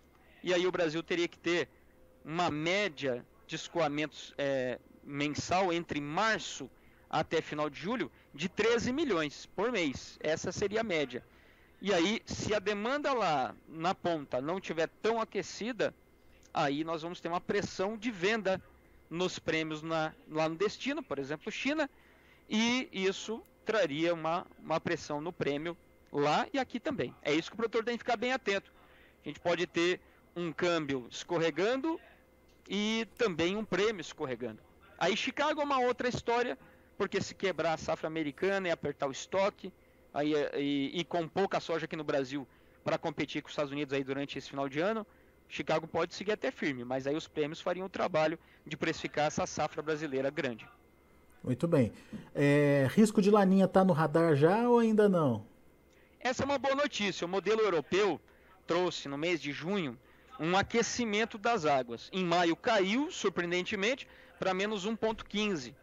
e 0.44 0.54
aí 0.54 0.66
o 0.66 0.72
Brasil 0.72 1.02
teria 1.04 1.28
que 1.28 1.38
ter 1.38 1.70
uma 2.24 2.50
média 2.50 3.26
de 3.46 3.56
escoamentos 3.56 4.34
é, 4.38 4.80
mensal 5.04 5.72
entre 5.72 6.02
março 6.02 6.70
até 7.20 7.42
final 7.42 7.70
de 7.70 7.80
julho 7.80 8.12
de 8.34 8.50
13 8.50 8.92
milhões 8.92 9.46
por 9.56 9.72
mês. 9.72 10.18
Essa 10.20 10.52
seria 10.52 10.82
a 10.82 10.84
média. 10.84 11.24
E 11.82 11.94
aí, 11.94 12.22
se 12.26 12.54
a 12.54 12.60
demanda 12.60 13.14
lá 13.14 13.56
na 13.70 13.96
ponta 13.96 14.42
não 14.42 14.60
tiver 14.60 14.90
tão 15.02 15.22
aquecida, 15.22 15.94
aí 16.54 16.84
nós 16.84 17.04
vamos 17.04 17.22
ter 17.22 17.30
uma 17.30 17.40
pressão 17.40 17.98
de 17.98 18.12
venda 18.12 18.62
nos 19.10 19.40
prêmios 19.40 19.82
na, 19.82 20.14
lá 20.30 20.50
no 20.50 20.56
destino, 20.56 21.02
por 21.02 21.18
exemplo, 21.18 21.50
China, 21.50 21.90
e 22.50 22.90
isso 22.92 23.42
traria 23.66 24.14
uma, 24.14 24.46
uma 24.60 24.80
pressão 24.82 25.22
no 25.22 25.32
prêmio 25.32 25.78
lá 26.12 26.46
e 26.52 26.60
aqui 26.60 26.82
também. 26.82 27.16
É 27.22 27.34
isso 27.34 27.50
que 27.50 27.54
o 27.54 27.58
produtor 27.58 27.86
tem 27.86 27.94
que 27.94 28.04
ficar 28.04 28.18
bem 28.18 28.34
atento. 28.34 28.72
A 29.24 29.28
gente 29.30 29.40
pode 29.40 29.66
ter 29.68 30.02
um 30.36 30.52
câmbio 30.52 31.08
escorregando 31.10 31.98
e 32.68 33.08
também 33.18 33.56
um 33.56 33.64
prêmio 33.64 34.02
escorregando. 34.02 34.60
Aí 34.98 35.16
Chicago 35.16 35.62
é 35.62 35.64
uma 35.64 35.80
outra 35.80 36.10
história, 36.10 36.58
porque 36.98 37.22
se 37.22 37.36
quebrar 37.36 37.74
a 37.74 37.78
safra 37.78 38.08
americana 38.08 38.68
e 38.68 38.72
apertar 38.72 39.08
o 39.08 39.12
estoque, 39.12 39.72
aí, 40.14 40.34
e, 40.56 40.92
e 41.00 41.04
com 41.04 41.28
pouca 41.28 41.60
soja 41.60 41.86
aqui 41.86 41.96
no 41.96 42.04
Brasil 42.04 42.48
para 42.84 42.98
competir 42.98 43.42
com 43.42 43.48
os 43.48 43.52
Estados 43.52 43.72
Unidos 43.72 43.94
aí 43.94 44.04
durante 44.04 44.38
esse 44.38 44.50
final 44.50 44.70
de 44.70 44.80
ano, 44.80 45.06
Chicago 45.48 45.88
pode 45.88 46.14
seguir 46.14 46.32
até 46.32 46.52
firme, 46.52 46.84
mas 46.84 47.08
aí 47.08 47.16
os 47.16 47.28
prêmios 47.28 47.62
fariam 47.62 47.86
o 47.86 47.90
trabalho 47.90 48.38
de 48.66 48.76
precificar 48.76 49.28
essa 49.28 49.46
safra 49.46 49.82
brasileira 49.82 50.30
grande. 50.30 50.68
Muito 51.44 51.68
bem. 51.68 51.92
É, 52.34 52.88
risco 52.92 53.22
de 53.22 53.30
laninha 53.30 53.66
está 53.66 53.84
no 53.84 53.94
radar 53.94 54.36
já 54.36 54.68
ou 54.68 54.80
ainda 54.80 55.08
não? 55.08 55.46
Essa 56.20 56.44
é 56.44 56.46
uma 56.46 56.58
boa 56.58 56.74
notícia. 56.74 57.26
O 57.26 57.30
modelo 57.30 57.62
europeu 57.62 58.20
trouxe 58.66 59.08
no 59.08 59.18
mês 59.18 59.40
de 59.40 59.52
junho 59.52 59.98
um 60.40 60.58
aquecimento 60.58 61.38
das 61.38 61.66
águas. 61.66 62.10
Em 62.12 62.26
maio 62.26 62.56
caiu, 62.56 63.12
surpreendentemente, 63.12 64.08
para 64.40 64.54
menos 64.54 64.88
1,15. 64.88 65.76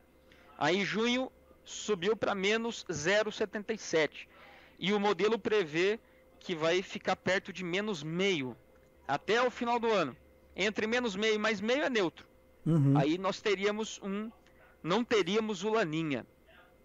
Aí 0.63 0.77
em 0.77 0.85
junho 0.85 1.29
subiu 1.65 2.17
para 2.17 2.37
menos 2.37 2.85
0,77. 2.89 4.29
E 4.79 4.93
o 4.93 5.01
modelo 5.01 5.37
prevê 5.37 5.99
que 6.39 6.55
vai 6.55 6.83
ficar 6.83 7.17
perto 7.17 7.53
de 7.53 7.65
menos 7.65 8.05
meio 8.05 8.57
até 9.09 9.43
o 9.43 9.51
final 9.51 9.81
do 9.81 9.89
ano. 9.89 10.17
Entre 10.55 10.87
menos 10.87 11.17
meio 11.17 11.35
e 11.35 11.39
mais 11.39 11.61
meio 11.61 11.83
é 11.83 11.91
neutro. 11.91 12.25
Uhum. 12.65 12.97
Aí 12.97 13.19
nós 13.19 13.41
teríamos 13.41 13.99
um. 14.05 14.31
Não 14.85 15.03
teríamos 15.03 15.65
o 15.65 15.71
Laninha. 15.71 16.25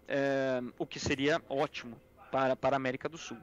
É, 0.08 0.60
o 0.76 0.84
que 0.84 0.98
seria 0.98 1.40
ótimo 1.48 2.00
para, 2.32 2.56
para 2.56 2.74
a 2.74 2.78
América 2.78 3.08
do 3.08 3.16
Sul. 3.16 3.38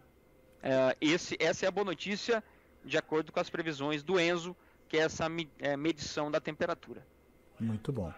É, 0.61 0.97
esse, 0.99 1.37
essa 1.39 1.65
é 1.65 1.69
a 1.69 1.71
boa 1.71 1.85
notícia, 1.85 2.43
de 2.83 2.97
acordo 2.97 3.31
com 3.31 3.39
as 3.39 3.49
previsões 3.49 4.03
do 4.03 4.19
Enzo, 4.19 4.53
que 4.89 4.97
é 4.97 5.01
essa 5.01 5.27
é, 5.59 5.77
medição 5.77 6.29
da 6.29 6.41
temperatura. 6.41 7.05
Muito 7.57 7.93
bom. 7.93 8.11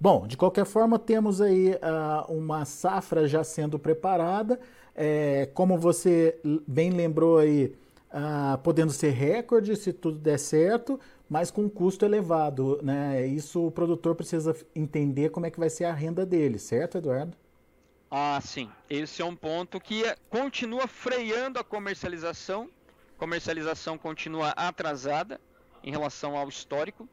Bom, 0.00 0.28
de 0.28 0.36
qualquer 0.36 0.64
forma, 0.64 0.96
temos 0.96 1.40
aí 1.40 1.72
uh, 1.72 2.32
uma 2.32 2.64
safra 2.64 3.26
já 3.26 3.42
sendo 3.42 3.78
preparada. 3.78 4.60
É, 4.94 5.48
como 5.54 5.76
você 5.76 6.38
bem 6.66 6.90
lembrou 6.90 7.38
aí, 7.38 7.74
uh, 8.12 8.58
podendo 8.58 8.92
ser 8.92 9.10
recorde 9.10 9.74
se 9.74 9.92
tudo 9.92 10.18
der 10.18 10.38
certo, 10.38 11.00
mas 11.28 11.50
com 11.50 11.68
custo 11.68 12.04
elevado. 12.04 12.78
Né? 12.80 13.26
Isso 13.26 13.66
o 13.66 13.70
produtor 13.72 14.14
precisa 14.14 14.54
entender 14.74 15.30
como 15.30 15.46
é 15.46 15.50
que 15.50 15.58
vai 15.58 15.70
ser 15.70 15.84
a 15.84 15.92
renda 15.92 16.24
dele, 16.24 16.60
certo, 16.60 16.98
Eduardo? 16.98 17.36
Ah, 18.08 18.40
sim. 18.40 18.70
Esse 18.88 19.20
é 19.20 19.24
um 19.24 19.34
ponto 19.36 19.80
que 19.80 20.04
é, 20.04 20.16
continua 20.30 20.86
freando 20.86 21.58
a 21.58 21.64
comercialização. 21.64 22.70
Comercialização 23.18 23.98
continua 23.98 24.50
atrasada 24.50 25.40
em 25.82 25.90
relação 25.90 26.36
ao 26.36 26.48
histórico. 26.48 27.08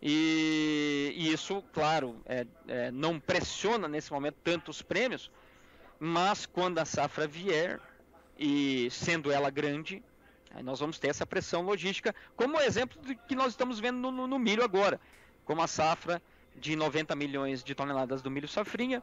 E, 0.00 1.12
e 1.16 1.32
isso, 1.32 1.62
claro, 1.72 2.20
é, 2.24 2.46
é, 2.68 2.90
não 2.90 3.18
pressiona 3.18 3.88
nesse 3.88 4.12
momento 4.12 4.36
tanto 4.44 4.70
os 4.70 4.80
prêmios, 4.80 5.30
mas 5.98 6.46
quando 6.46 6.78
a 6.78 6.84
safra 6.84 7.26
vier, 7.26 7.80
e 8.38 8.88
sendo 8.90 9.32
ela 9.32 9.50
grande, 9.50 10.02
aí 10.52 10.62
nós 10.62 10.78
vamos 10.78 10.98
ter 10.98 11.08
essa 11.08 11.26
pressão 11.26 11.62
logística, 11.62 12.14
como 12.36 12.56
o 12.56 12.60
exemplo 12.60 12.98
que 13.26 13.34
nós 13.34 13.48
estamos 13.48 13.80
vendo 13.80 13.98
no, 13.98 14.12
no, 14.12 14.26
no 14.28 14.38
milho 14.38 14.62
agora, 14.62 15.00
como 15.44 15.60
a 15.60 15.66
safra 15.66 16.22
de 16.54 16.76
90 16.76 17.16
milhões 17.16 17.64
de 17.64 17.74
toneladas 17.74 18.22
do 18.22 18.30
milho 18.30 18.46
safrinha, 18.46 19.02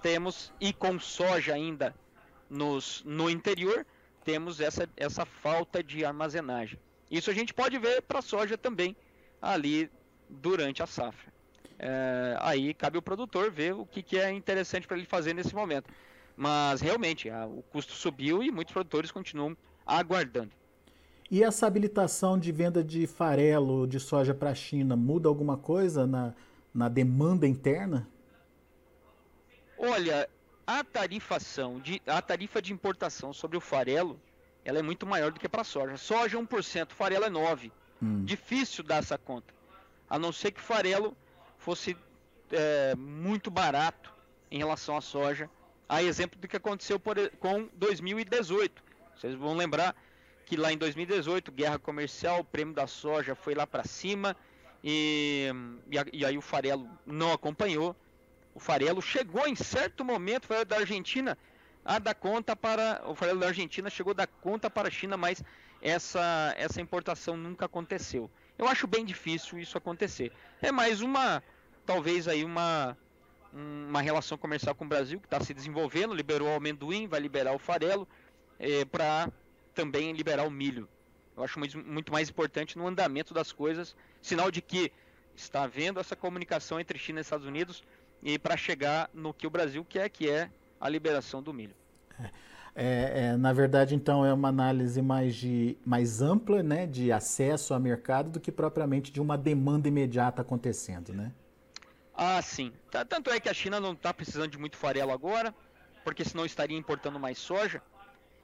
temos, 0.00 0.52
e 0.60 0.72
com 0.72 0.98
soja 1.00 1.54
ainda 1.54 1.94
nos, 2.48 3.02
no 3.04 3.28
interior, 3.28 3.84
temos 4.24 4.60
essa, 4.60 4.88
essa 4.96 5.24
falta 5.24 5.82
de 5.82 6.04
armazenagem. 6.04 6.78
Isso 7.10 7.30
a 7.30 7.34
gente 7.34 7.52
pode 7.52 7.78
ver 7.78 8.02
para 8.02 8.20
a 8.20 8.22
soja 8.22 8.56
também, 8.56 8.94
ali 9.40 9.90
durante 10.28 10.82
a 10.82 10.86
safra. 10.86 11.32
É, 11.78 12.36
aí 12.40 12.74
cabe 12.74 12.96
ao 12.96 13.02
produtor 13.02 13.50
ver 13.50 13.74
o 13.74 13.86
que, 13.86 14.02
que 14.02 14.18
é 14.18 14.32
interessante 14.32 14.86
para 14.86 14.96
ele 14.96 15.06
fazer 15.06 15.32
nesse 15.32 15.54
momento. 15.54 15.90
Mas 16.36 16.80
realmente, 16.80 17.30
a, 17.30 17.46
o 17.46 17.62
custo 17.62 17.92
subiu 17.92 18.42
e 18.42 18.50
muitos 18.50 18.72
produtores 18.72 19.10
continuam 19.10 19.56
aguardando. 19.86 20.50
E 21.30 21.42
essa 21.42 21.66
habilitação 21.66 22.38
de 22.38 22.50
venda 22.50 22.82
de 22.82 23.06
farelo 23.06 23.86
de 23.86 24.00
soja 24.00 24.32
para 24.32 24.50
a 24.50 24.54
China 24.54 24.96
muda 24.96 25.28
alguma 25.28 25.56
coisa 25.56 26.06
na, 26.06 26.34
na 26.72 26.88
demanda 26.88 27.46
interna? 27.46 28.08
Olha, 29.76 30.28
a 30.66 30.82
tarifação, 30.82 31.78
de, 31.80 32.00
a 32.06 32.20
tarifa 32.22 32.60
de 32.62 32.72
importação 32.72 33.32
sobre 33.32 33.56
o 33.56 33.60
farelo, 33.60 34.20
ela 34.64 34.78
é 34.78 34.82
muito 34.82 35.06
maior 35.06 35.32
do 35.32 35.38
que 35.38 35.48
para 35.48 35.62
a 35.62 35.64
soja. 35.64 35.96
Soja 35.96 36.38
1%, 36.38 36.92
farelo 36.92 37.24
é 37.24 37.30
9%. 37.30 37.70
Hum. 38.02 38.24
Difícil 38.24 38.84
dar 38.84 38.98
essa 38.98 39.18
conta. 39.18 39.57
A 40.08 40.18
não 40.18 40.32
ser 40.32 40.52
que 40.52 40.60
o 40.60 40.62
farelo 40.62 41.16
fosse 41.58 41.96
é, 42.50 42.94
muito 42.96 43.50
barato 43.50 44.12
em 44.50 44.58
relação 44.58 44.96
à 44.96 45.00
soja. 45.00 45.50
A 45.88 46.02
exemplo 46.02 46.38
do 46.38 46.46
que 46.46 46.56
aconteceu 46.56 46.98
por, 46.98 47.16
com 47.38 47.68
2018. 47.74 48.82
Vocês 49.16 49.34
vão 49.34 49.56
lembrar 49.56 49.96
que 50.46 50.56
lá 50.56 50.72
em 50.72 50.78
2018, 50.78 51.52
guerra 51.52 51.78
comercial, 51.78 52.40
o 52.40 52.44
prêmio 52.44 52.74
da 52.74 52.86
soja 52.86 53.34
foi 53.34 53.54
lá 53.54 53.66
para 53.66 53.84
cima 53.84 54.36
e, 54.82 55.48
e, 56.12 56.24
aí 56.24 56.38
o 56.38 56.40
farelo 56.40 56.88
não 57.04 57.32
acompanhou 57.32 57.94
o 58.58 58.60
farelo 58.60 59.00
chegou 59.00 59.46
em 59.46 59.54
certo 59.54 60.04
momento, 60.04 60.42
o 60.42 60.48
farelo 60.48 60.66
da 60.66 60.78
Argentina, 60.78 61.38
a 61.84 62.00
dar 62.00 62.14
conta 62.14 62.56
para. 62.56 63.00
O 63.06 63.14
farelo 63.14 63.38
da 63.38 63.46
Argentina 63.46 63.88
chegou 63.88 64.10
a 64.10 64.14
dar 64.14 64.26
conta 64.26 64.68
para 64.68 64.88
a 64.88 64.90
China, 64.90 65.16
mas 65.16 65.44
essa, 65.80 66.52
essa 66.56 66.80
importação 66.80 67.36
nunca 67.36 67.66
aconteceu. 67.66 68.28
Eu 68.58 68.66
acho 68.66 68.86
bem 68.86 69.04
difícil 69.04 69.58
isso 69.58 69.78
acontecer. 69.78 70.32
É 70.60 70.72
mais 70.72 71.00
uma, 71.00 71.42
talvez 71.86 72.26
aí 72.26 72.44
uma, 72.44 72.98
uma 73.52 74.00
relação 74.00 74.36
comercial 74.36 74.74
com 74.74 74.84
o 74.84 74.88
Brasil 74.88 75.20
que 75.20 75.26
está 75.26 75.40
se 75.40 75.54
desenvolvendo, 75.54 76.12
liberou 76.12 76.48
o 76.48 76.56
amendoim, 76.56 77.06
vai 77.06 77.20
liberar 77.20 77.52
o 77.54 77.58
farelo, 77.58 78.06
é, 78.58 78.84
para 78.84 79.30
também 79.74 80.12
liberar 80.12 80.44
o 80.44 80.50
milho. 80.50 80.88
Eu 81.36 81.44
acho 81.44 81.58
muito, 81.60 82.12
mais 82.12 82.28
importante 82.28 82.76
no 82.76 82.86
andamento 82.86 83.32
das 83.32 83.52
coisas, 83.52 83.94
sinal 84.20 84.50
de 84.50 84.60
que 84.60 84.92
está 85.36 85.62
havendo 85.62 86.00
essa 86.00 86.16
comunicação 86.16 86.80
entre 86.80 86.98
China 86.98 87.20
e 87.20 87.22
Estados 87.22 87.46
Unidos 87.46 87.84
e 88.20 88.40
para 88.40 88.56
chegar 88.56 89.08
no 89.14 89.32
que 89.32 89.46
o 89.46 89.50
Brasil 89.50 89.84
quer, 89.84 90.08
que 90.08 90.28
é 90.28 90.50
a 90.80 90.88
liberação 90.88 91.40
do 91.40 91.54
milho. 91.54 91.76
É. 92.18 92.28
É, 92.80 93.30
é, 93.30 93.36
na 93.36 93.52
verdade, 93.52 93.96
então, 93.96 94.24
é 94.24 94.32
uma 94.32 94.50
análise 94.50 95.02
mais, 95.02 95.34
de, 95.34 95.76
mais 95.84 96.22
ampla 96.22 96.62
né, 96.62 96.86
de 96.86 97.10
acesso 97.10 97.74
ao 97.74 97.80
mercado 97.80 98.30
do 98.30 98.38
que 98.38 98.52
propriamente 98.52 99.10
de 99.10 99.20
uma 99.20 99.36
demanda 99.36 99.88
imediata 99.88 100.42
acontecendo, 100.42 101.12
né? 101.12 101.32
Ah, 102.14 102.40
sim. 102.40 102.72
Tanto 103.08 103.30
é 103.30 103.40
que 103.40 103.48
a 103.48 103.54
China 103.54 103.80
não 103.80 103.94
está 103.94 104.14
precisando 104.14 104.52
de 104.52 104.58
muito 104.58 104.76
farelo 104.76 105.10
agora, 105.10 105.52
porque 106.04 106.24
senão 106.24 106.46
estaria 106.46 106.78
importando 106.78 107.18
mais 107.18 107.38
soja. 107.38 107.82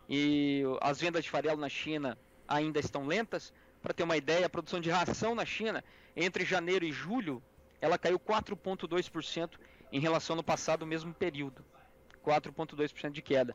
E 0.09 0.65
as 0.81 1.01
vendas 1.01 1.23
de 1.23 1.31
farelo 1.31 1.61
na 1.61 1.69
China 1.69 2.19
ainda 2.49 2.81
estão 2.81 3.07
lentas. 3.07 3.53
Para 3.81 3.95
ter 3.95 4.03
uma 4.03 4.17
ideia, 4.17 4.47
a 4.47 4.51
produção 4.51 4.81
de 4.81 4.91
ração 4.91 5.37
na 5.37 5.47
China 5.47 5.85
entre 6.17 6.45
janeiro 6.45 6.85
e 6.85 6.91
julho 6.91 7.41
ela 7.81 7.99
caiu 7.99 8.19
4,2% 8.19 9.51
em 9.93 10.01
relação 10.01 10.37
ao 10.37 10.43
passado 10.43 10.85
mesmo 10.85 11.15
período. 11.15 11.65
4,2% 12.27 13.13
de 13.13 13.23
queda. 13.23 13.55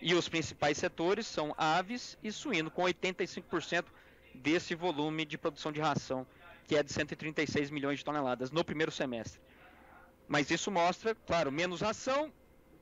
E 0.00 0.14
os 0.14 0.28
principais 0.28 0.78
setores 0.78 1.26
são 1.26 1.54
aves 1.56 2.16
e 2.22 2.30
suíno, 2.30 2.70
com 2.70 2.82
85% 2.82 3.86
desse 4.34 4.74
volume 4.74 5.24
de 5.24 5.36
produção 5.36 5.72
de 5.72 5.80
ração, 5.80 6.26
que 6.66 6.76
é 6.76 6.82
de 6.82 6.92
136 6.92 7.70
milhões 7.70 7.98
de 7.98 8.04
toneladas 8.04 8.50
no 8.50 8.64
primeiro 8.64 8.92
semestre. 8.92 9.40
Mas 10.28 10.50
isso 10.50 10.70
mostra, 10.70 11.14
claro, 11.26 11.50
menos 11.50 11.80
ração, 11.80 12.32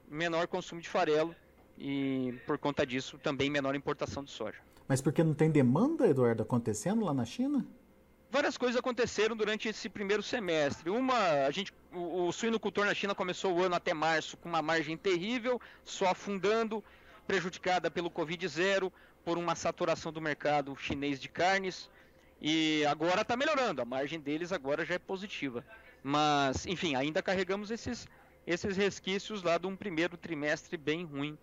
menor 0.08 0.46
consumo 0.46 0.80
de 0.80 0.88
farelo 0.88 1.34
e, 1.78 2.34
por 2.46 2.58
conta 2.58 2.84
disso, 2.84 3.18
também 3.18 3.48
menor 3.48 3.74
importação 3.74 4.22
de 4.22 4.30
soja. 4.30 4.58
Mas 4.88 5.00
porque 5.00 5.24
não 5.24 5.34
tem 5.34 5.50
demanda, 5.50 6.06
Eduardo, 6.06 6.42
acontecendo 6.42 7.04
lá 7.04 7.14
na 7.14 7.24
China? 7.24 7.66
várias 8.30 8.58
coisas 8.58 8.78
aconteceram 8.78 9.36
durante 9.36 9.68
esse 9.68 9.88
primeiro 9.88 10.22
semestre. 10.22 10.90
Uma, 10.90 11.46
a 11.46 11.50
gente, 11.50 11.72
o, 11.92 12.26
o 12.26 12.32
suinocultor 12.32 12.84
na 12.84 12.94
China 12.94 13.14
começou 13.14 13.54
o 13.54 13.62
ano 13.62 13.74
até 13.74 13.94
março 13.94 14.36
com 14.36 14.48
uma 14.48 14.60
margem 14.60 14.96
terrível, 14.96 15.60
só 15.84 16.08
afundando, 16.08 16.84
prejudicada 17.26 17.90
pelo 17.90 18.10
Covid 18.10 18.46
zero, 18.48 18.92
por 19.24 19.36
uma 19.36 19.54
saturação 19.54 20.12
do 20.12 20.20
mercado 20.20 20.76
chinês 20.76 21.20
de 21.20 21.28
carnes. 21.28 21.90
E 22.40 22.84
agora 22.86 23.22
está 23.22 23.36
melhorando, 23.36 23.80
a 23.80 23.84
margem 23.84 24.20
deles 24.20 24.52
agora 24.52 24.84
já 24.84 24.94
é 24.94 24.98
positiva. 24.98 25.64
Mas, 26.02 26.66
enfim, 26.66 26.94
ainda 26.94 27.22
carregamos 27.22 27.70
esses, 27.70 28.06
esses 28.46 28.76
resquícios 28.76 29.42
lá 29.42 29.58
de 29.58 29.66
um 29.66 29.74
primeiro 29.74 30.16
trimestre 30.16 30.76
bem 30.76 31.04
ruim, 31.04 31.36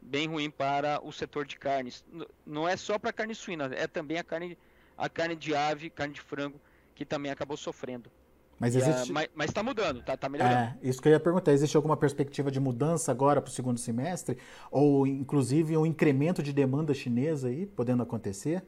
bem 0.00 0.26
ruim 0.26 0.50
para 0.50 1.00
o 1.04 1.12
setor 1.12 1.46
de 1.46 1.56
carnes. 1.56 2.04
Não 2.44 2.68
é 2.68 2.76
só 2.76 2.98
para 2.98 3.12
carne 3.12 3.34
suína, 3.34 3.70
é 3.74 3.86
também 3.86 4.18
a 4.18 4.24
carne 4.24 4.58
a 4.98 5.08
carne 5.08 5.36
de 5.36 5.54
ave, 5.54 5.88
carne 5.88 6.12
de 6.12 6.20
frango, 6.20 6.60
que 6.96 7.04
também 7.04 7.30
acabou 7.30 7.56
sofrendo. 7.56 8.10
Mas 8.58 8.74
existe... 8.74 9.12
Está 9.40 9.62
mudando, 9.62 10.00
está 10.00 10.16
tá 10.16 10.28
melhorando. 10.28 10.56
É, 10.56 10.78
isso 10.82 11.00
que 11.00 11.08
eu 11.08 11.12
ia 11.12 11.20
perguntar. 11.20 11.52
Existe 11.52 11.76
alguma 11.76 11.96
perspectiva 11.96 12.50
de 12.50 12.58
mudança 12.58 13.12
agora 13.12 13.40
para 13.40 13.48
o 13.48 13.52
segundo 13.52 13.78
semestre? 13.78 14.36
Ou, 14.70 15.06
inclusive, 15.06 15.76
um 15.76 15.86
incremento 15.86 16.42
de 16.42 16.52
demanda 16.52 16.92
chinesa 16.92 17.48
aí 17.48 17.66
podendo 17.66 18.02
acontecer? 18.02 18.64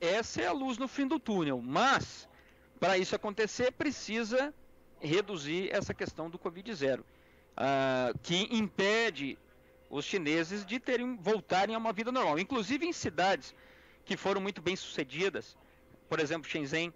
Essa 0.00 0.42
é 0.42 0.46
a 0.46 0.52
luz 0.52 0.78
no 0.78 0.86
fim 0.86 1.06
do 1.06 1.18
túnel. 1.18 1.60
Mas, 1.60 2.28
para 2.78 2.96
isso 2.96 3.16
acontecer, 3.16 3.72
precisa 3.72 4.54
reduzir 5.00 5.70
essa 5.72 5.92
questão 5.92 6.30
do 6.30 6.38
Covid-0, 6.38 7.00
uh, 7.00 8.18
que 8.22 8.48
impede 8.50 9.36
os 9.90 10.04
chineses 10.04 10.64
de 10.64 10.78
terem, 10.78 11.16
voltarem 11.16 11.74
a 11.74 11.78
uma 11.78 11.92
vida 11.92 12.12
normal. 12.12 12.38
Inclusive 12.38 12.86
em 12.86 12.92
cidades 12.92 13.54
que 14.04 14.16
foram 14.16 14.40
muito 14.40 14.62
bem 14.62 14.76
sucedidas, 14.76 15.56
por 16.08 16.20
exemplo, 16.20 16.48
Shenzhen 16.48 16.92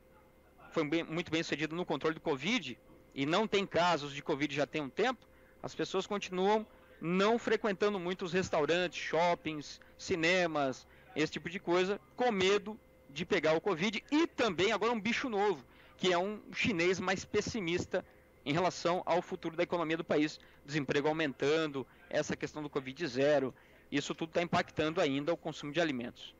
foi 0.77 0.85
bem, 0.87 1.05
muito 1.05 1.31
bem 1.31 1.43
sucedido 1.43 1.75
no 1.75 1.87
controle 1.87 2.17
do 2.17 2.21
Covid 2.21 2.79
e 3.15 3.25
não 3.25 3.49
tem 3.49 3.65
casos 3.65 4.13
de 4.13 4.23
Covid 4.23 4.55
já 4.55 4.67
tem 4.67 4.83
um 4.83 4.91
tempo, 4.91 5.27
as 5.63 5.75
pessoas 5.75 6.07
continuam 6.07 6.67
não 7.01 7.39
frequentando 7.39 7.99
muito 7.99 8.27
os 8.27 8.33
restaurantes, 8.35 9.03
shoppings, 9.03 9.81
cinemas, 9.97 10.87
esse 11.15 11.33
tipo 11.33 11.49
de 11.49 11.59
coisa, 11.59 11.99
com 12.15 12.31
medo 12.31 12.79
de 13.09 13.25
pegar 13.25 13.55
o 13.55 13.61
Covid 13.61 14.05
e 14.13 14.27
também 14.27 14.71
agora 14.71 14.93
um 14.93 15.01
bicho 15.01 15.31
novo, 15.31 15.65
que 15.97 16.13
é 16.13 16.19
um 16.19 16.43
chinês 16.53 17.01
mais 17.01 17.25
pessimista 17.25 18.05
em 18.45 18.53
relação 18.53 19.03
ao 19.07 19.23
futuro 19.23 19.57
da 19.57 19.63
economia 19.63 19.97
do 19.97 20.05
país, 20.05 20.39
desemprego 20.63 21.09
aumentando, 21.09 21.87
essa 22.11 22.37
questão 22.37 22.63
do 22.63 22.69
Covid 22.69 23.07
zero, 23.07 23.55
isso 23.91 24.15
tudo 24.15 24.29
está 24.29 24.43
impactando 24.43 25.01
ainda 25.01 25.33
o 25.33 25.39
consumo 25.39 25.73
de 25.73 25.81
alimentos. 25.81 26.35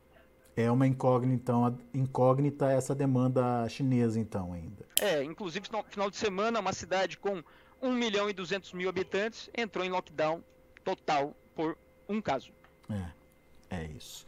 É 0.57 0.71
uma 0.71 0.87
incógnita, 0.87 1.35
então, 1.35 1.77
incógnita 1.93 2.71
essa 2.71 2.95
demanda 2.95 3.69
chinesa, 3.69 4.19
então, 4.19 4.53
ainda. 4.53 4.83
É, 4.99 5.23
inclusive, 5.23 5.67
no 5.71 5.83
final 5.83 6.09
de 6.09 6.17
semana, 6.17 6.59
uma 6.59 6.73
cidade 6.73 7.15
com 7.15 7.43
1 7.79 7.93
milhão 7.93 8.27
e 8.27 8.33
200 8.33 8.73
mil 8.73 8.89
habitantes 8.89 9.51
entrou 9.55 9.85
em 9.85 9.89
lockdown 9.91 10.43
total 10.83 11.35
por 11.55 11.77
um 12.09 12.19
caso. 12.19 12.51
É, 12.89 13.81
é 13.81 13.83
isso. 13.85 14.25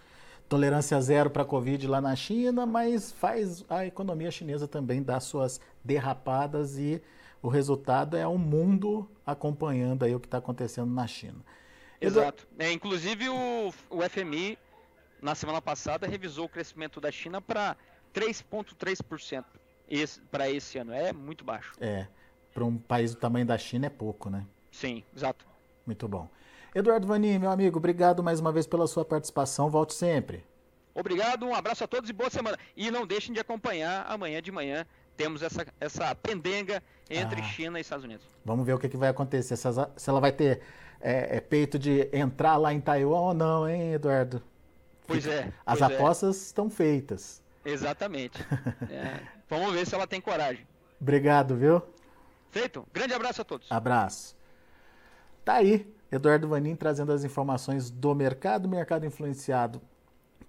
Tolerância 0.47 1.01
zero 1.01 1.31
para 1.31 1.41
a 1.41 1.45
Covid 1.45 1.87
lá 1.87 1.99
na 1.99 2.15
China, 2.15 2.63
mas 2.63 3.11
faz 3.11 3.65
a 3.67 3.87
economia 3.87 4.29
chinesa 4.29 4.67
também 4.67 5.01
dar 5.01 5.21
suas 5.21 5.59
derrapadas 5.83 6.77
e 6.77 7.01
o 7.41 7.47
resultado 7.47 8.15
é 8.15 8.27
o 8.27 8.37
mundo 8.37 9.09
acompanhando 9.25 10.03
aí 10.03 10.13
o 10.13 10.19
que 10.19 10.27
está 10.27 10.37
acontecendo 10.37 10.91
na 10.91 11.07
China. 11.07 11.39
Exato. 11.99 12.47
É, 12.59 12.71
inclusive 12.71 13.29
o, 13.29 13.73
o 13.89 14.01
FMI 14.07 14.57
na 15.21 15.36
semana 15.36 15.62
passada, 15.62 16.08
revisou 16.08 16.45
o 16.45 16.49
crescimento 16.49 16.99
da 16.99 17.12
China 17.12 17.41
para 17.41 17.75
3,3% 18.13 19.43
para 20.32 20.49
esse 20.49 20.77
ano. 20.77 20.93
É 20.93 21.12
muito 21.12 21.43
baixo. 21.43 21.73
É, 21.79 22.08
para 22.53 22.63
um 22.63 22.77
país 22.77 23.13
do 23.13 23.19
tamanho 23.19 23.45
da 23.45 23.58
China 23.58 23.88
é 23.88 23.89
pouco, 23.89 24.29
né? 24.29 24.45
Sim, 24.71 25.03
exato. 25.15 25.45
Muito 25.86 26.08
bom. 26.08 26.29
Eduardo 26.73 27.08
Vanin, 27.08 27.39
meu 27.39 27.49
amigo, 27.49 27.77
obrigado 27.77 28.21
mais 28.21 28.39
uma 28.39 28.51
vez 28.51 28.67
pela 28.67 28.86
sua 28.86 29.03
participação. 29.03 29.69
Volte 29.69 29.93
sempre. 29.93 30.45
Obrigado, 30.93 31.45
um 31.45 31.55
abraço 31.55 31.84
a 31.84 31.88
todos 31.88 32.10
e 32.10 32.13
boa 32.13 32.29
semana. 32.29 32.58
E 32.75 32.91
não 32.91 33.08
deixem 33.08 33.34
de 33.34 33.39
acompanhar 33.39 34.05
amanhã 34.08 34.41
de 34.41 34.51
manhã. 34.51 34.86
Temos 35.15 35.41
essa, 35.41 35.65
essa 35.79 36.13
pendenga 36.15 36.82
entre 37.10 37.41
ah, 37.41 37.43
China 37.43 37.77
e 37.77 37.82
Estados 37.82 38.05
Unidos. 38.05 38.25
Vamos 38.45 38.65
ver 38.65 38.73
o 38.73 38.79
que, 38.79 38.88
que 38.88 38.97
vai 38.97 39.10
acontecer. 39.10 39.55
Se, 39.55 39.67
se 39.97 40.10
ela 40.10 40.19
vai 40.19 40.32
ter 40.32 40.62
é, 41.01 41.38
é, 41.38 41.41
peito 41.41 41.79
de 41.79 42.10
entrar 42.13 42.58
lá 42.58 42.73
em 42.73 42.79
Taiwan 42.79 43.19
ou 43.19 43.34
não, 43.34 43.67
hein, 43.67 43.93
Eduardo? 43.93 44.41
Pois 45.10 45.26
é. 45.26 45.52
As 45.65 45.80
pois 45.80 45.91
é. 45.91 45.95
apostas 45.95 46.38
é. 46.38 46.39
estão 46.39 46.69
feitas. 46.69 47.41
Exatamente. 47.65 48.38
É. 48.89 49.19
Vamos 49.50 49.74
ver 49.74 49.86
se 49.88 49.95
ela 49.95 50.06
tem 50.06 50.22
coragem. 50.22 50.65
Obrigado, 51.02 51.56
viu? 51.56 51.82
Feito. 52.52 52.86
Grande 52.93 53.13
abraço 53.13 53.41
a 53.41 53.43
todos. 53.43 53.72
Abraço. 53.72 54.36
Tá 55.43 55.56
aí, 55.56 55.91
Eduardo 56.12 56.48
Vanin 56.48 56.76
trazendo 56.76 57.12
as 57.12 57.24
informações 57.24 57.89
do 57.89 58.13
mercado, 58.13 58.69
mercado 58.69 59.08
influenciado 59.08 59.82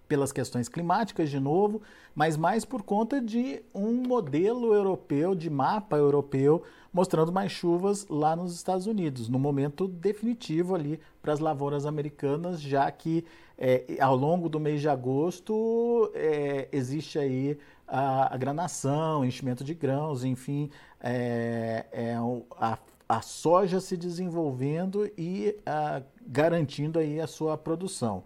pelas 0.07 0.33
questões 0.33 0.69
climáticas 0.69 1.31
de 1.31 1.41
novo, 1.41 1.81
mas 2.15 2.37
mais 2.37 2.65
por 2.65 2.83
conta 2.83 3.21
de 3.21 3.63
um 3.75 3.93
modelo 3.93 4.75
europeu, 4.75 5.35
de 5.35 5.49
mapa 5.49 5.97
europeu, 5.97 6.63
mostrando 6.93 7.33
mais 7.33 7.53
chuvas 7.53 8.07
lá 8.09 8.35
nos 8.35 8.55
Estados 8.55 8.87
Unidos, 8.87 9.29
no 9.29 9.39
momento 9.39 9.87
definitivo 9.87 10.75
ali 10.75 11.01
para 11.23 11.33
as 11.33 11.41
lavouras 11.41 11.87
americanas, 11.87 12.61
já 12.61 12.91
que 12.91 13.25
é, 13.57 13.85
ao 14.01 14.17
longo 14.17 14.49
do 14.49 14.59
mês 14.59 14.81
de 14.81 14.89
agosto 14.89 16.11
é, 16.15 16.69
existe 16.73 17.19
aí 17.19 17.59
a, 17.87 18.35
a, 18.35 18.37
granação, 18.37 19.25
enchimento 19.25 19.63
de 19.63 19.75
grãos, 19.75 20.25
enfim, 20.25 20.71
é, 21.01 21.87
é 21.93 22.15
a, 22.59 22.79
a, 23.09 23.21
soja 23.21 23.81
se 23.81 23.97
desenvolvendo 23.97 25.11
e 25.17 25.55
a, 25.67 26.03
garantindo 26.27 26.99
aí 26.99 27.21
a 27.21 27.27
sua 27.27 27.59
produção. 27.59 28.25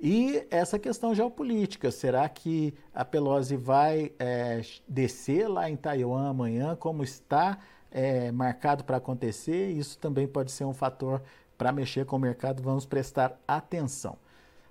E 0.00 0.46
essa 0.48 0.78
questão 0.78 1.12
geopolítica, 1.12 1.90
será 1.90 2.28
que 2.28 2.72
a 2.94 3.04
Pelosi 3.04 3.56
vai 3.56 4.12
é, 4.16 4.62
descer 4.86 5.48
lá 5.48 5.68
em 5.68 5.76
Taiwan 5.76 6.28
amanhã, 6.28 6.76
como 6.76 7.02
está 7.02 7.58
é, 7.90 8.30
marcado 8.32 8.84
para 8.84 8.96
acontecer? 8.96 9.70
Isso 9.70 9.98
também 9.98 10.26
pode 10.26 10.50
ser 10.52 10.64
um 10.64 10.74
fator 10.74 11.22
para 11.56 11.72
mexer 11.72 12.06
com 12.06 12.16
o 12.16 12.20
mercado, 12.20 12.62
vamos 12.62 12.86
prestar 12.86 13.38
atenção. 13.46 14.16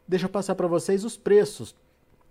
Deixa 0.07 0.25
eu 0.25 0.29
passar 0.29 0.55
para 0.55 0.67
vocês 0.67 1.03
os 1.03 1.17
preços. 1.17 1.75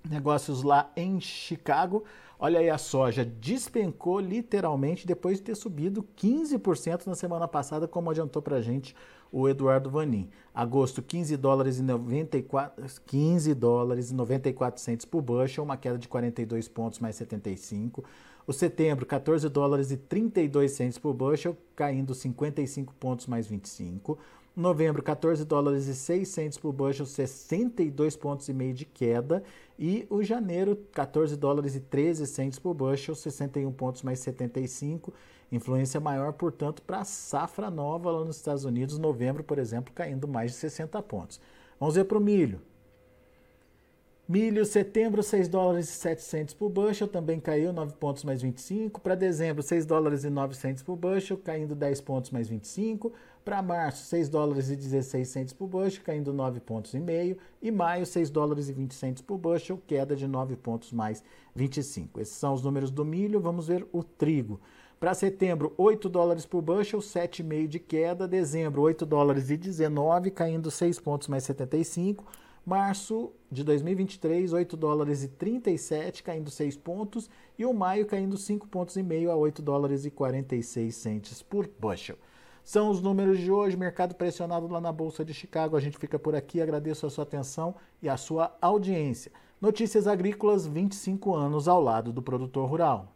Negócios 0.08 0.62
lá 0.62 0.90
em 0.96 1.20
Chicago. 1.20 2.04
Olha 2.38 2.60
aí, 2.60 2.70
a 2.70 2.78
soja 2.78 3.24
despencou 3.24 4.18
literalmente 4.20 5.06
depois 5.06 5.38
de 5.38 5.44
ter 5.44 5.54
subido 5.54 6.06
15% 6.16 7.06
na 7.06 7.14
semana 7.14 7.46
passada, 7.46 7.86
como 7.86 8.10
adiantou 8.10 8.40
para 8.40 8.56
a 8.56 8.60
gente 8.62 8.94
o 9.30 9.48
Eduardo 9.48 9.90
Vanin. 9.90 10.30
Agosto, 10.54 11.02
15 11.02 11.36
dólares 11.36 11.78
e 11.78 11.82
94, 11.82 12.84
15 13.06 13.54
dólares 13.54 14.10
e 14.10 14.14
94 14.14 14.80
centos 14.80 15.04
por 15.04 15.20
bushel, 15.20 15.64
uma 15.64 15.76
queda 15.76 15.98
de 15.98 16.08
42 16.08 16.68
pontos 16.68 16.98
mais 16.98 17.16
75. 17.16 18.04
O 18.46 18.52
setembro, 18.52 19.04
14 19.04 19.48
dólares 19.48 19.90
e 19.90 19.96
32 19.96 20.70
centes 20.70 20.98
por 20.98 21.12
bushel, 21.12 21.56
caindo 21.74 22.14
55 22.14 22.94
pontos 22.94 23.26
mais 23.26 23.48
25. 23.48 24.16
Novembro, 24.54 25.02
14 25.02 25.44
dólares 25.44 25.88
e 25.88 25.94
6 25.96 26.28
centes 26.28 26.56
por 26.56 26.72
bushel, 26.72 27.06
62 27.06 28.14
pontos 28.14 28.48
e 28.48 28.52
meio 28.52 28.72
de 28.72 28.84
queda. 28.84 29.42
E 29.76 30.06
o 30.08 30.22
janeiro, 30.22 30.76
14 30.92 31.36
dólares 31.36 31.74
e 31.74 31.80
13 31.80 32.24
centes 32.24 32.58
por 32.60 32.72
bushel, 32.72 33.16
61 33.16 33.72
pontos 33.72 34.02
mais 34.02 34.20
75. 34.20 35.12
Influência 35.50 35.98
maior, 35.98 36.32
portanto, 36.32 36.82
para 36.82 37.00
a 37.00 37.04
safra 37.04 37.68
nova 37.68 38.12
lá 38.12 38.24
nos 38.24 38.36
Estados 38.36 38.64
Unidos. 38.64 38.96
Novembro, 38.96 39.42
por 39.42 39.58
exemplo, 39.58 39.92
caindo 39.92 40.28
mais 40.28 40.52
de 40.52 40.58
60 40.58 41.02
pontos. 41.02 41.40
Vamos 41.80 41.96
ver 41.96 42.04
para 42.04 42.16
o 42.16 42.20
milho. 42.20 42.60
Milho, 44.28 44.64
setembro, 44.64 45.22
6 45.22 45.46
dólares 45.46 45.88
e 45.88 45.92
700 45.92 46.52
por 46.52 46.68
bushel, 46.68 47.06
também 47.06 47.38
caiu 47.38 47.72
9 47.72 47.92
pontos 47.94 48.24
mais 48.24 48.42
25. 48.42 49.00
Para 49.00 49.14
dezembro, 49.14 49.62
6 49.62 49.86
dólares 49.86 50.24
e 50.24 50.30
900 50.30 50.82
por 50.82 50.96
bushel, 50.96 51.38
caindo 51.38 51.76
10 51.76 52.00
pontos 52.00 52.32
mais 52.32 52.48
25. 52.48 53.12
Para 53.44 53.62
março, 53.62 54.04
6 54.06 54.28
dólares 54.28 54.68
e 54.68 54.74
16 54.74 55.52
por 55.52 55.68
bushel, 55.68 56.02
caindo 56.02 56.32
9 56.32 56.58
pontos 56.58 56.92
e 56.94 56.98
meio. 56.98 57.38
E 57.62 57.70
maio, 57.70 58.04
6 58.04 58.28
dólares 58.28 58.68
e 58.68 58.72
20 58.72 59.22
por 59.22 59.38
bushel, 59.38 59.80
queda 59.86 60.16
de 60.16 60.26
9 60.26 60.56
pontos 60.56 60.92
mais 60.92 61.22
25. 61.54 62.20
Esses 62.20 62.34
são 62.34 62.52
os 62.52 62.62
números 62.62 62.90
do 62.90 63.04
milho. 63.04 63.38
Vamos 63.38 63.68
ver 63.68 63.86
o 63.92 64.02
trigo. 64.02 64.60
Para 64.98 65.14
setembro, 65.14 65.72
8 65.78 66.08
dólares 66.08 66.44
por 66.44 66.62
bushel, 66.62 66.98
7,5 66.98 67.68
de 67.68 67.78
queda. 67.78 68.26
Dezembro, 68.26 68.82
8 68.82 69.06
dólares 69.06 69.50
e 69.50 69.56
19, 69.56 70.32
caindo 70.32 70.68
6 70.68 70.98
pontos 70.98 71.28
mais 71.28 71.44
75. 71.44 72.24
Março 72.66 73.32
de 73.48 73.62
2023, 73.62 74.52
8 74.52 74.76
dólares 74.76 75.22
e 75.22 75.28
37, 75.28 76.20
caindo 76.20 76.50
6 76.50 76.76
pontos. 76.76 77.30
E 77.56 77.64
o 77.64 77.72
maio 77.72 78.04
caindo 78.06 78.36
5 78.36 78.66
pontos 78.66 78.96
e 78.96 79.04
meio 79.04 79.30
a 79.30 79.36
8 79.36 79.62
dólares 79.62 80.04
e 80.04 80.10
46 80.10 80.92
centes 80.92 81.42
por 81.44 81.70
bushel. 81.78 82.18
São 82.64 82.90
os 82.90 83.00
números 83.00 83.38
de 83.38 83.52
hoje, 83.52 83.76
mercado 83.76 84.16
pressionado 84.16 84.66
lá 84.66 84.80
na 84.80 84.90
Bolsa 84.90 85.24
de 85.24 85.32
Chicago. 85.32 85.76
A 85.76 85.80
gente 85.80 85.96
fica 85.96 86.18
por 86.18 86.34
aqui, 86.34 86.60
agradeço 86.60 87.06
a 87.06 87.10
sua 87.10 87.22
atenção 87.22 87.76
e 88.02 88.08
a 88.08 88.16
sua 88.16 88.56
audiência. 88.60 89.30
Notícias 89.60 90.08
Agrícolas, 90.08 90.66
25 90.66 91.36
anos 91.36 91.68
ao 91.68 91.80
lado 91.80 92.12
do 92.12 92.20
produtor 92.20 92.68
rural. 92.68 93.15